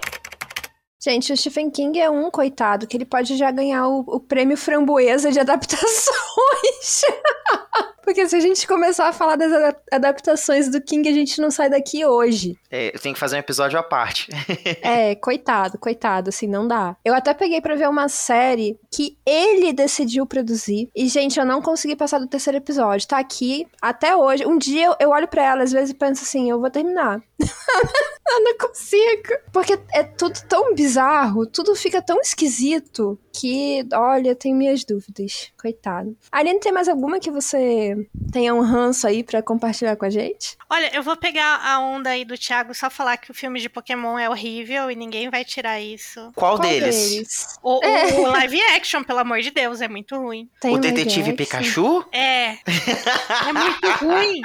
[1.05, 4.57] Gente, o Stephen King é um coitado, que ele pode já ganhar o, o prêmio
[4.57, 7.03] framboesa de adaptações.
[8.05, 11.51] Porque se a gente começar a falar das adap- adaptações do King, a gente não
[11.51, 12.57] sai daqui hoje.
[12.71, 14.29] É, eu tenho que fazer um episódio à parte.
[14.83, 16.97] É, coitado, coitado, assim, não dá.
[17.05, 20.89] Eu até peguei pra ver uma série que ele decidiu produzir.
[20.95, 23.07] E, gente, eu não consegui passar do terceiro episódio.
[23.09, 24.47] Tá aqui até hoje.
[24.47, 27.23] Um dia eu, eu olho pra ela, às vezes, e penso assim, eu vou terminar.
[27.41, 29.29] eu não consigo.
[29.53, 35.51] Porque é tudo tão bizarro, tudo fica tão esquisito que, olha, eu tenho minhas dúvidas.
[35.61, 36.17] Coitado.
[36.31, 37.94] Aline, tem mais alguma que você
[38.33, 40.57] tenha um ranço aí pra compartilhar com a gente?
[40.71, 43.69] Olha, eu vou pegar a onda aí do Thiago só falar que o filme de
[43.69, 46.33] Pokémon é horrível e ninguém vai tirar isso.
[46.35, 47.59] Qual, Qual deles?
[47.63, 48.05] O, o- É.
[48.21, 50.49] o live action, pelo amor de Deus, é muito ruim.
[50.61, 51.33] Tem O Detetive?
[51.35, 52.05] Pikachu?
[52.13, 52.57] É.
[53.49, 54.41] É muito ruim.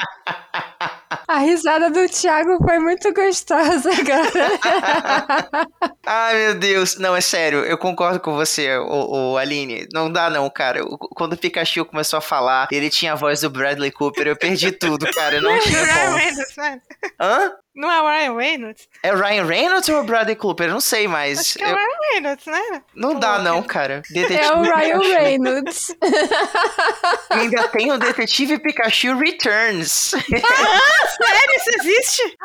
[1.30, 5.69] A risada do Thiago foi muito gostosa agora.
[6.03, 6.97] Ai, meu Deus.
[6.97, 9.88] Não, é sério, eu concordo com você, o, Aline.
[9.93, 10.84] Não dá, não, cara.
[10.84, 14.36] O- Quando o Pikachu começou a falar, ele tinha a voz do Bradley Cooper, eu
[14.36, 15.36] perdi tudo, cara.
[15.36, 16.82] Eu não tinha o Ryan como.
[17.21, 17.51] Hã?
[17.80, 18.88] Não é o Ryan Reynolds?
[19.01, 20.67] É o Ryan Reynolds ou o Bradley Cooper?
[20.67, 21.39] Eu não sei, mas.
[21.39, 22.82] Acho que é o eu- Ryan Reynolds, né?
[22.93, 24.01] Não dá, não, cara.
[24.09, 24.99] Detetive É o Ryan.
[24.99, 25.95] Reynolds.
[27.32, 29.89] Ainda tem o Detetive Pikachu Returns.
[30.09, 32.38] Sério, isso existe?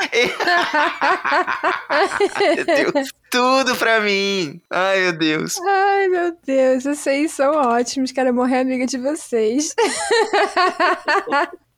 [2.56, 3.08] meu Deus.
[3.28, 4.60] Tudo pra mim.
[4.70, 5.58] Ai, meu Deus.
[5.60, 8.12] Ai, meu Deus, vocês são ótimos.
[8.12, 9.74] Quero morrer amiga de vocês.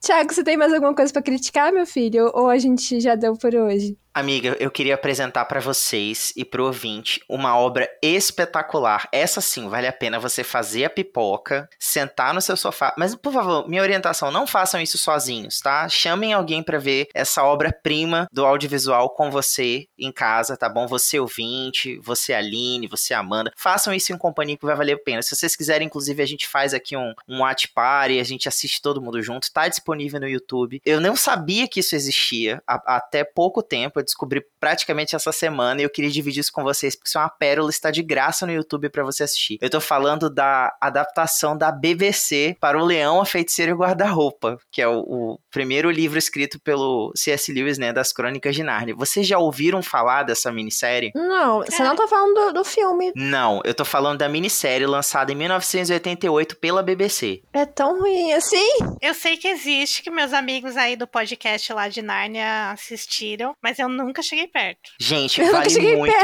[0.07, 2.30] Thiago, você tem mais alguma coisa pra criticar, meu filho?
[2.32, 3.98] Ou a gente já deu por hoje?
[4.16, 9.06] Amiga, eu queria apresentar pra vocês e pro ouvinte uma obra espetacular.
[9.12, 12.94] Essa sim, vale a pena você fazer a pipoca, sentar no seu sofá.
[12.96, 15.86] Mas, por favor, minha orientação, não façam isso sozinhos, tá?
[15.90, 20.86] Chamem alguém pra ver essa obra-prima do audiovisual com você em casa, tá bom?
[20.86, 23.52] Você ouvinte, você Aline, você Amanda.
[23.54, 25.20] Façam isso em companhia que vai valer a pena.
[25.20, 28.80] Se vocês quiserem, inclusive, a gente faz aqui um, um watch party, a gente assiste
[28.80, 29.52] todo mundo junto.
[29.52, 30.80] Tá disponível no YouTube.
[30.86, 34.05] Eu não sabia que isso existia até pouco tempo.
[34.07, 37.20] Eu descobri praticamente essa semana e eu queria dividir isso com vocês, porque isso é
[37.20, 39.59] uma pérola, está de graça no YouTube pra você assistir.
[39.61, 44.59] Eu tô falando da adaptação da BBC para o Leão, a Feiticeira e o Guarda-Roupa,
[44.70, 47.52] que é o, o primeiro livro escrito pelo C.S.
[47.52, 48.94] Lewis, né, das Crônicas de Nárnia.
[48.94, 51.11] Vocês já ouviram falar dessa minissérie?
[51.14, 53.12] Não, você não tá falando do, do filme.
[53.16, 57.42] Não, eu tô falando da minissérie lançada em 1988 pela BBC.
[57.52, 58.70] É tão ruim assim?
[59.00, 63.78] Eu sei que existe, que meus amigos aí do podcast lá de Nárnia assistiram, mas
[63.78, 64.90] eu nunca cheguei perto.
[65.01, 66.14] Gente, Eu vale muito.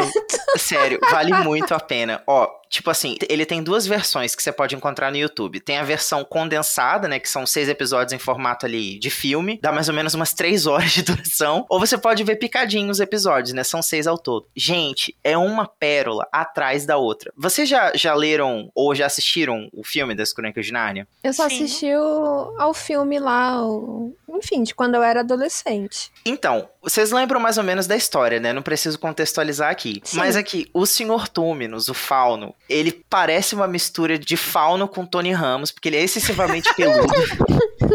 [0.57, 2.23] Sério, vale muito a pena.
[2.27, 5.61] Ó, tipo assim, ele tem duas versões que você pode encontrar no YouTube.
[5.61, 7.19] Tem a versão condensada, né?
[7.21, 9.59] Que são seis episódios em formato ali de filme.
[9.63, 11.67] Dá mais ou menos umas três horas de duração.
[11.69, 13.63] Ou você pode ver picadinho os episódios, né?
[13.63, 14.47] São seis ao todo.
[14.57, 17.31] Gente, é uma pérola atrás da outra.
[17.37, 21.07] Vocês já, já leram ou já assistiram o filme das Crônicas de Nárnia?
[21.23, 21.57] Eu só Sim.
[21.65, 26.11] assisti o- ao filme lá, o- enfim, de quando eu era adolescente.
[26.25, 28.51] Então, vocês lembram mais ou menos da história, né?
[28.53, 30.01] Não preciso contextualizar aqui.
[30.03, 30.17] Sim.
[30.17, 31.29] Mas aqui, o Sr.
[31.29, 36.03] Túminos, o Fauno, ele parece uma mistura de Fauno com Tony Ramos, porque ele é
[36.03, 37.13] excessivamente peludo.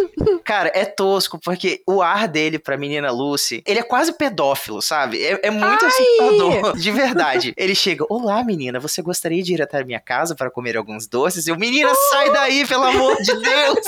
[0.47, 5.21] Cara, é tosco, porque o ar dele pra menina Lucy, ele é quase pedófilo, sabe?
[5.21, 5.91] É, é muito Ai!
[5.91, 7.53] assustador, de verdade.
[7.57, 11.05] Ele chega, olá menina, você gostaria de ir até a minha casa para comer alguns
[11.05, 11.47] doces?
[11.47, 13.79] E eu, menina, sai daí, pelo amor de Deus!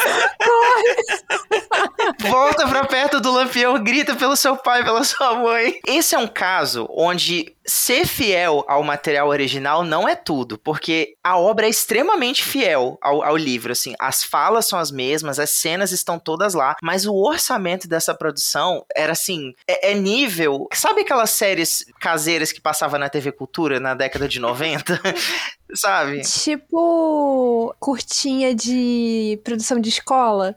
[2.30, 5.80] Volta pra perto do lampião, grita pelo seu pai, pela sua mãe.
[5.88, 11.38] Esse é um caso onde ser fiel ao material original não é tudo, porque a
[11.38, 13.94] obra é extremamente fiel ao, ao livro, assim.
[14.00, 18.86] As falas são as mesmas, as cenas estão todas lá, mas o orçamento dessa produção
[18.96, 20.68] era assim, é, é nível...
[20.74, 25.00] Sabe aquelas séries caseiras que passava na TV Cultura na década de 90?
[25.76, 26.22] Sabe?
[26.22, 30.56] Tipo, curtinha de produção de escola.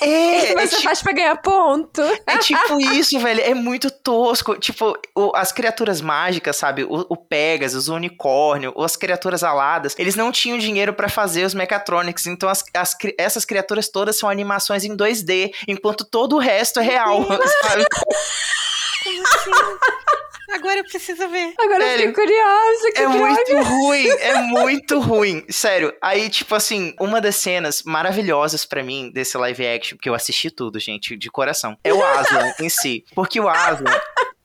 [0.00, 0.04] É,
[0.52, 2.02] que é você tipo- faz pra ganhar ponto.
[2.26, 3.40] É tipo isso, velho.
[3.40, 4.54] É muito tosco.
[4.58, 6.84] Tipo, o- as criaturas mágicas, sabe?
[6.84, 11.44] O, o Pegasus, o unicórnio, ou as criaturas aladas, eles não tinham dinheiro pra fazer
[11.46, 12.26] os mechatronics.
[12.26, 16.82] Então, as, as essas criaturas todas são animações em 2D, enquanto todo o resto é
[16.82, 17.24] real,
[17.62, 17.84] sabe?
[19.02, 19.50] Como assim?
[20.54, 21.52] Agora eu preciso ver.
[21.58, 22.08] Agora eu Sério?
[22.08, 22.92] fiquei curiosa.
[22.94, 23.18] Que É droga.
[23.18, 25.44] muito ruim, é muito ruim.
[25.48, 30.14] Sério, aí, tipo assim, uma das cenas maravilhosas pra mim desse live action, que eu
[30.14, 33.04] assisti tudo, gente, de coração, é o Aslan em si.
[33.14, 33.90] Porque o Aslan.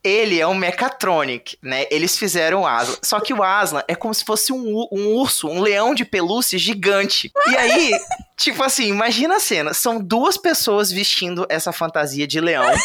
[0.08, 1.86] Ele é um mechatronic, né?
[1.92, 2.96] Eles fizeram o Aslan.
[3.04, 6.58] Só que o Aslan é como se fosse um, um urso, um leão de pelúcia
[6.58, 7.32] gigante.
[7.48, 7.92] E aí,
[8.38, 9.74] tipo assim, imagina a cena.
[9.74, 12.72] São duas pessoas vestindo essa fantasia de leão.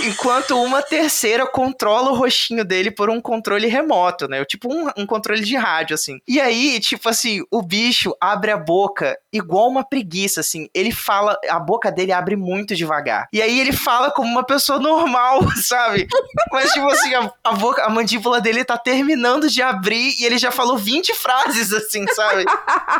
[0.00, 4.44] enquanto uma terceira controla o rostinho dele por um controle remoto, né?
[4.44, 6.18] Tipo um, um controle de rádio, assim.
[6.26, 10.68] E aí, tipo assim, o bicho abre a boca igual uma preguiça, assim.
[10.74, 13.28] Ele fala, a boca dele abre muito devagar.
[13.32, 16.06] E aí ele fala como uma pessoa normal, sabe?
[16.52, 20.38] Mas, tipo assim, a, a boca, a mandíbula dele tá terminando de abrir e ele
[20.38, 22.44] já falou 20 frases, assim, sabe?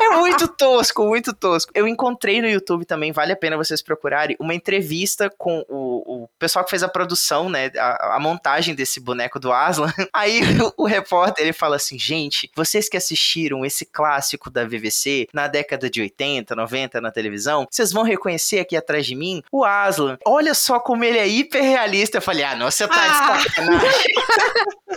[0.01, 1.73] É muito tosco, muito tosco.
[1.75, 6.29] Eu encontrei no YouTube também, vale a pena vocês procurarem, uma entrevista com o, o
[6.39, 7.71] pessoal que fez a produção, né?
[7.77, 9.93] A, a montagem desse boneco do Aslan.
[10.13, 15.29] Aí o, o repórter ele fala assim: gente, vocês que assistiram esse clássico da VVC
[15.33, 19.65] na década de 80, 90 na televisão, vocês vão reconhecer aqui atrás de mim o
[19.65, 20.19] Aslan.
[20.27, 22.19] Olha só como ele é hiper realista.
[22.19, 23.16] Eu falei: ah, não, você tá Ah.
[23.37, 24.15] De sacanagem.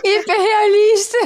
[0.02, 1.18] Hiperrealista.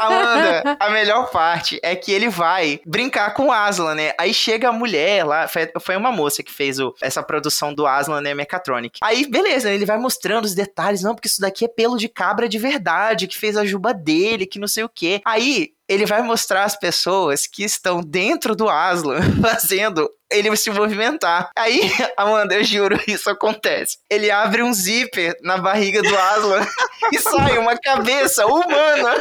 [0.00, 4.12] Amanda, a melhor parte é que ele vai brincar com o Aslan, né?
[4.18, 7.86] Aí chega a mulher lá, foi, foi uma moça que fez o- essa produção do
[7.86, 8.98] Aslan, né, Mechatronic.
[9.02, 12.48] Aí, beleza, ele vai mostrando os detalhes, não, porque isso daqui é pelo de cabra
[12.48, 15.20] de verdade, que fez a juba dele, que não sei o quê.
[15.24, 21.50] Aí, ele vai mostrar as pessoas que estão dentro do Aslan fazendo ele se movimentar.
[21.56, 21.80] Aí,
[22.16, 23.98] Amanda, eu juro, isso acontece.
[24.10, 26.66] Ele abre um zíper na barriga do Aslan
[27.12, 29.14] e sai uma cabeça humana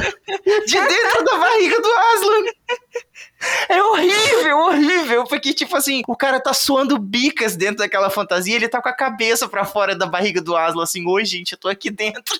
[0.66, 2.44] de dentro da barriga do Aslan.
[3.70, 8.70] É horrível, horrível, porque tipo assim, o cara tá suando bicas dentro daquela fantasia, ele
[8.70, 11.68] tá com a cabeça pra fora da barriga do Aslan, assim, oi gente, eu tô
[11.68, 12.40] aqui dentro.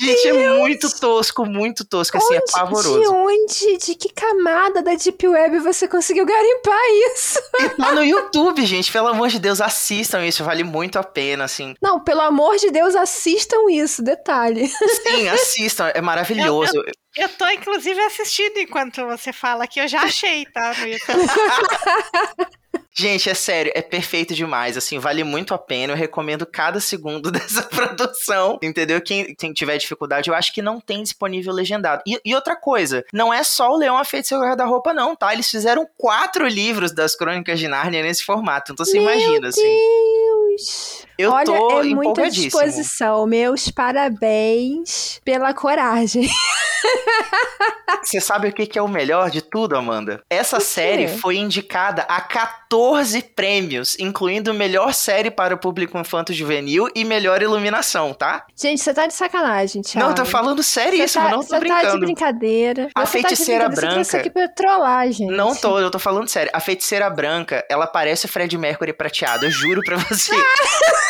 [0.00, 3.12] Meu gente, é muito tosco, muito tosco, assim, é Onde- De pavoroso.
[3.14, 6.78] onde, de que camada da Deep Web você conseguiu garimpar
[7.12, 7.38] isso?
[7.60, 11.44] E tá no YouTube, gente, pelo amor de Deus, assistam isso, vale muito a pena,
[11.44, 11.74] assim.
[11.82, 14.66] Não, pelo amor de Deus, assistam isso, detalhe.
[14.68, 16.72] Sim, assistam, é maravilhoso.
[17.16, 20.72] Eu tô, inclusive, assistindo enquanto você fala que eu já achei, tá?
[20.78, 21.26] No YouTube.
[23.00, 27.30] Gente, é sério, é perfeito demais, assim, vale muito a pena, eu recomendo cada segundo
[27.32, 29.00] dessa produção, entendeu?
[29.00, 32.02] Quem, quem tiver dificuldade, eu acho que não tem disponível legendado.
[32.06, 35.32] E, e outra coisa, não é só o Leão a Feiticeira Guarda-Roupa não, tá?
[35.32, 39.62] Eles fizeram quatro livros das Crônicas de Nárnia nesse formato, então você Meu imagina, assim.
[41.20, 43.26] Eu Olha, tô é muita disposição.
[43.26, 46.28] Meus parabéns pela coragem.
[48.02, 50.22] Você sabe o que, que é o melhor de tudo, Amanda?
[50.30, 57.04] Essa série foi indicada a 14 prêmios, incluindo melhor série para o público infanto-juvenil e
[57.04, 58.46] melhor iluminação, tá?
[58.56, 60.08] Gente, você tá de sacanagem, Thiago.
[60.08, 62.00] Não, tô falando seríssimo, Você tá, não tô você tá de brincando.
[62.00, 62.88] brincadeira.
[62.94, 65.30] A Você tá feiticeira brincadeira, Você trouxe branca- aqui pra trollar, gente.
[65.30, 66.50] Não tô, eu tô falando sério.
[66.54, 70.32] A feiticeira branca, ela parece o Fred Mercury prateado, eu juro pra você.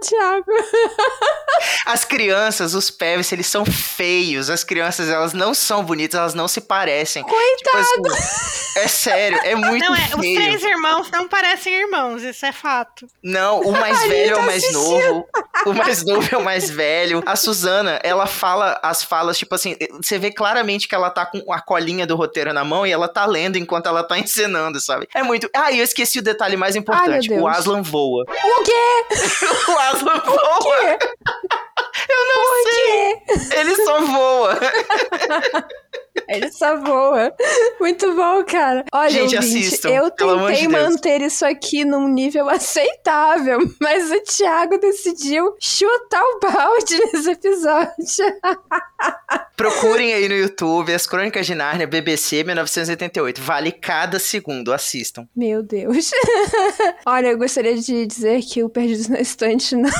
[0.00, 0.44] Thiago.
[1.86, 4.48] As crianças, os pebs, eles são feios.
[4.48, 7.22] As crianças, elas não são bonitas, elas não se parecem.
[7.22, 8.02] Coitado.
[8.02, 8.08] Tipo
[8.76, 10.36] é sério, é muito Não, é, os feio.
[10.40, 13.06] três irmãos não parecem irmãos, isso é fato.
[13.22, 14.82] Não, o mais velho é Aline o tá mais assistindo.
[14.82, 15.28] novo.
[15.66, 17.22] O mais novo é o mais velho.
[17.26, 21.52] A Suzana, ela fala as falas, tipo assim, você vê claramente que ela tá com
[21.52, 25.08] a colinha do roteiro na mão e ela tá lendo enquanto ela tá encenando, sabe?
[25.14, 25.50] É muito.
[25.54, 27.46] Ah, eu esqueci o detalhe mais importante: Ai, o.
[27.48, 28.24] Aslan voa.
[28.28, 29.06] O quê?
[29.68, 30.98] O Voa!
[32.08, 33.19] Eu não Por quê?
[33.52, 34.60] Ele só voa.
[36.28, 37.32] Ele só voa.
[37.80, 38.84] Muito bom, cara.
[38.92, 44.20] Olha, Gente, ouvinte, assistam, eu tentei de manter isso aqui num nível aceitável, mas o
[44.20, 47.94] Thiago decidiu chutar o balde nesse episódio.
[49.56, 53.40] Procurem aí no YouTube as Crônicas de Nárnia BBC 1988.
[53.40, 55.26] Vale cada segundo, assistam.
[55.34, 56.10] Meu Deus.
[57.06, 59.90] Olha, eu gostaria de dizer que o Perdidos na Estante não,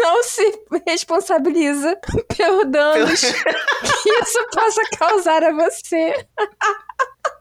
[0.00, 1.98] não se responsabiliza
[2.36, 6.26] pelos danos que isso possa causar a você.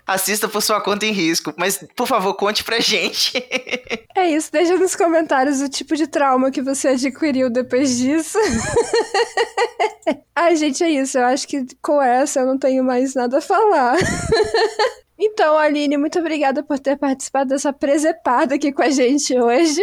[0.06, 3.34] Assista por sua conta em risco, mas por favor, conte pra gente.
[4.16, 8.38] É isso, deixa nos comentários o tipo de trauma que você adquiriu depois disso.
[10.36, 11.18] Ai, gente, é isso.
[11.18, 13.98] Eu acho que com essa eu não tenho mais nada a falar.
[15.22, 19.82] Então, Aline, muito obrigada por ter participado dessa presepada aqui com a gente hoje.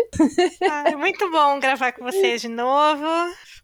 [0.69, 3.05] Ah, é muito bom gravar com vocês de novo.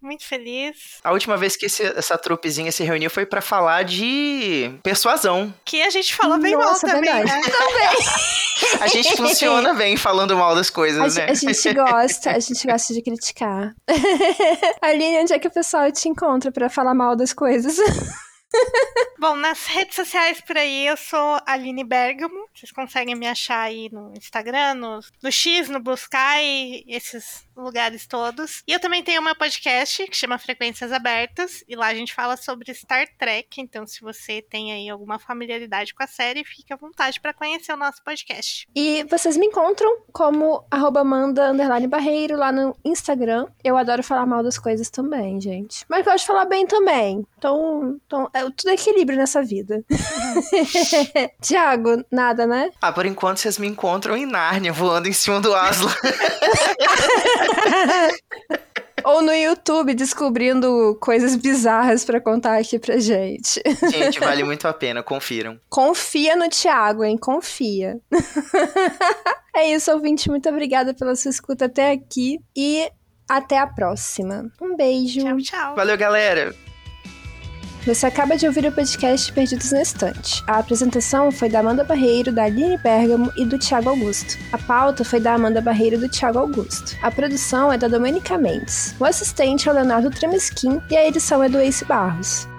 [0.02, 0.74] Muito feliz.
[1.04, 5.54] A última vez que esse- essa trupezinha se reuniu foi pra falar de persuasão.
[5.64, 7.46] Que a gente falou bem Nossa, mal também, verdade.
[7.48, 7.52] né?
[8.80, 11.26] A gente funciona bem falando mal das A, coisas, ge- né?
[11.30, 13.74] a gente gosta, a gente gosta de criticar.
[14.80, 17.76] Aline, onde é que o pessoal te encontra pra falar mal das coisas?
[19.18, 22.48] Bom, nas redes sociais por aí eu sou Aline Bergamo.
[22.54, 28.62] Vocês conseguem me achar aí no Instagram, no, no X, no Buscai, esses lugares todos.
[28.66, 31.62] E eu também tenho uma podcast que chama Frequências Abertas.
[31.68, 33.60] E lá a gente fala sobre Star Trek.
[33.60, 37.72] Então, se você tem aí alguma familiaridade com a série, fique à vontade para conhecer
[37.72, 38.66] o nosso podcast.
[38.74, 41.52] E vocês me encontram como arroba Amanda
[41.88, 43.46] Barreiro lá no Instagram.
[43.62, 45.84] Eu adoro falar mal das coisas também, gente.
[45.88, 47.26] Mas gosto de falar bem também.
[47.36, 49.84] Então, então é tudo equilíbrio nessa vida.
[51.40, 52.70] Tiago, nada, né?
[52.80, 55.92] Ah, por enquanto vocês me encontram em Nárnia, voando em cima do Aslan.
[59.04, 63.60] Ou no YouTube descobrindo coisas bizarras para contar aqui pra gente.
[63.90, 65.58] Gente, vale muito a pena, confiram.
[65.68, 67.18] Confia no Thiago, hein?
[67.18, 67.98] Confia.
[69.54, 70.30] é isso, ouvinte.
[70.30, 72.88] Muito obrigada pela sua escuta até aqui e
[73.28, 74.50] até a próxima.
[74.60, 75.20] Um beijo.
[75.20, 75.74] Tchau, tchau.
[75.74, 76.54] Valeu, galera.
[77.84, 80.44] Você acaba de ouvir o podcast Perdidos na Estante.
[80.46, 84.38] A apresentação foi da Amanda Barreiro, da Aline Bergamo e do Thiago Augusto.
[84.52, 86.96] A pauta foi da Amanda Barreiro e do Thiago Augusto.
[87.02, 88.94] A produção é da Domenica Mendes.
[89.00, 92.51] O assistente é o Leonardo Tremesquim e a edição é do Ace Barros.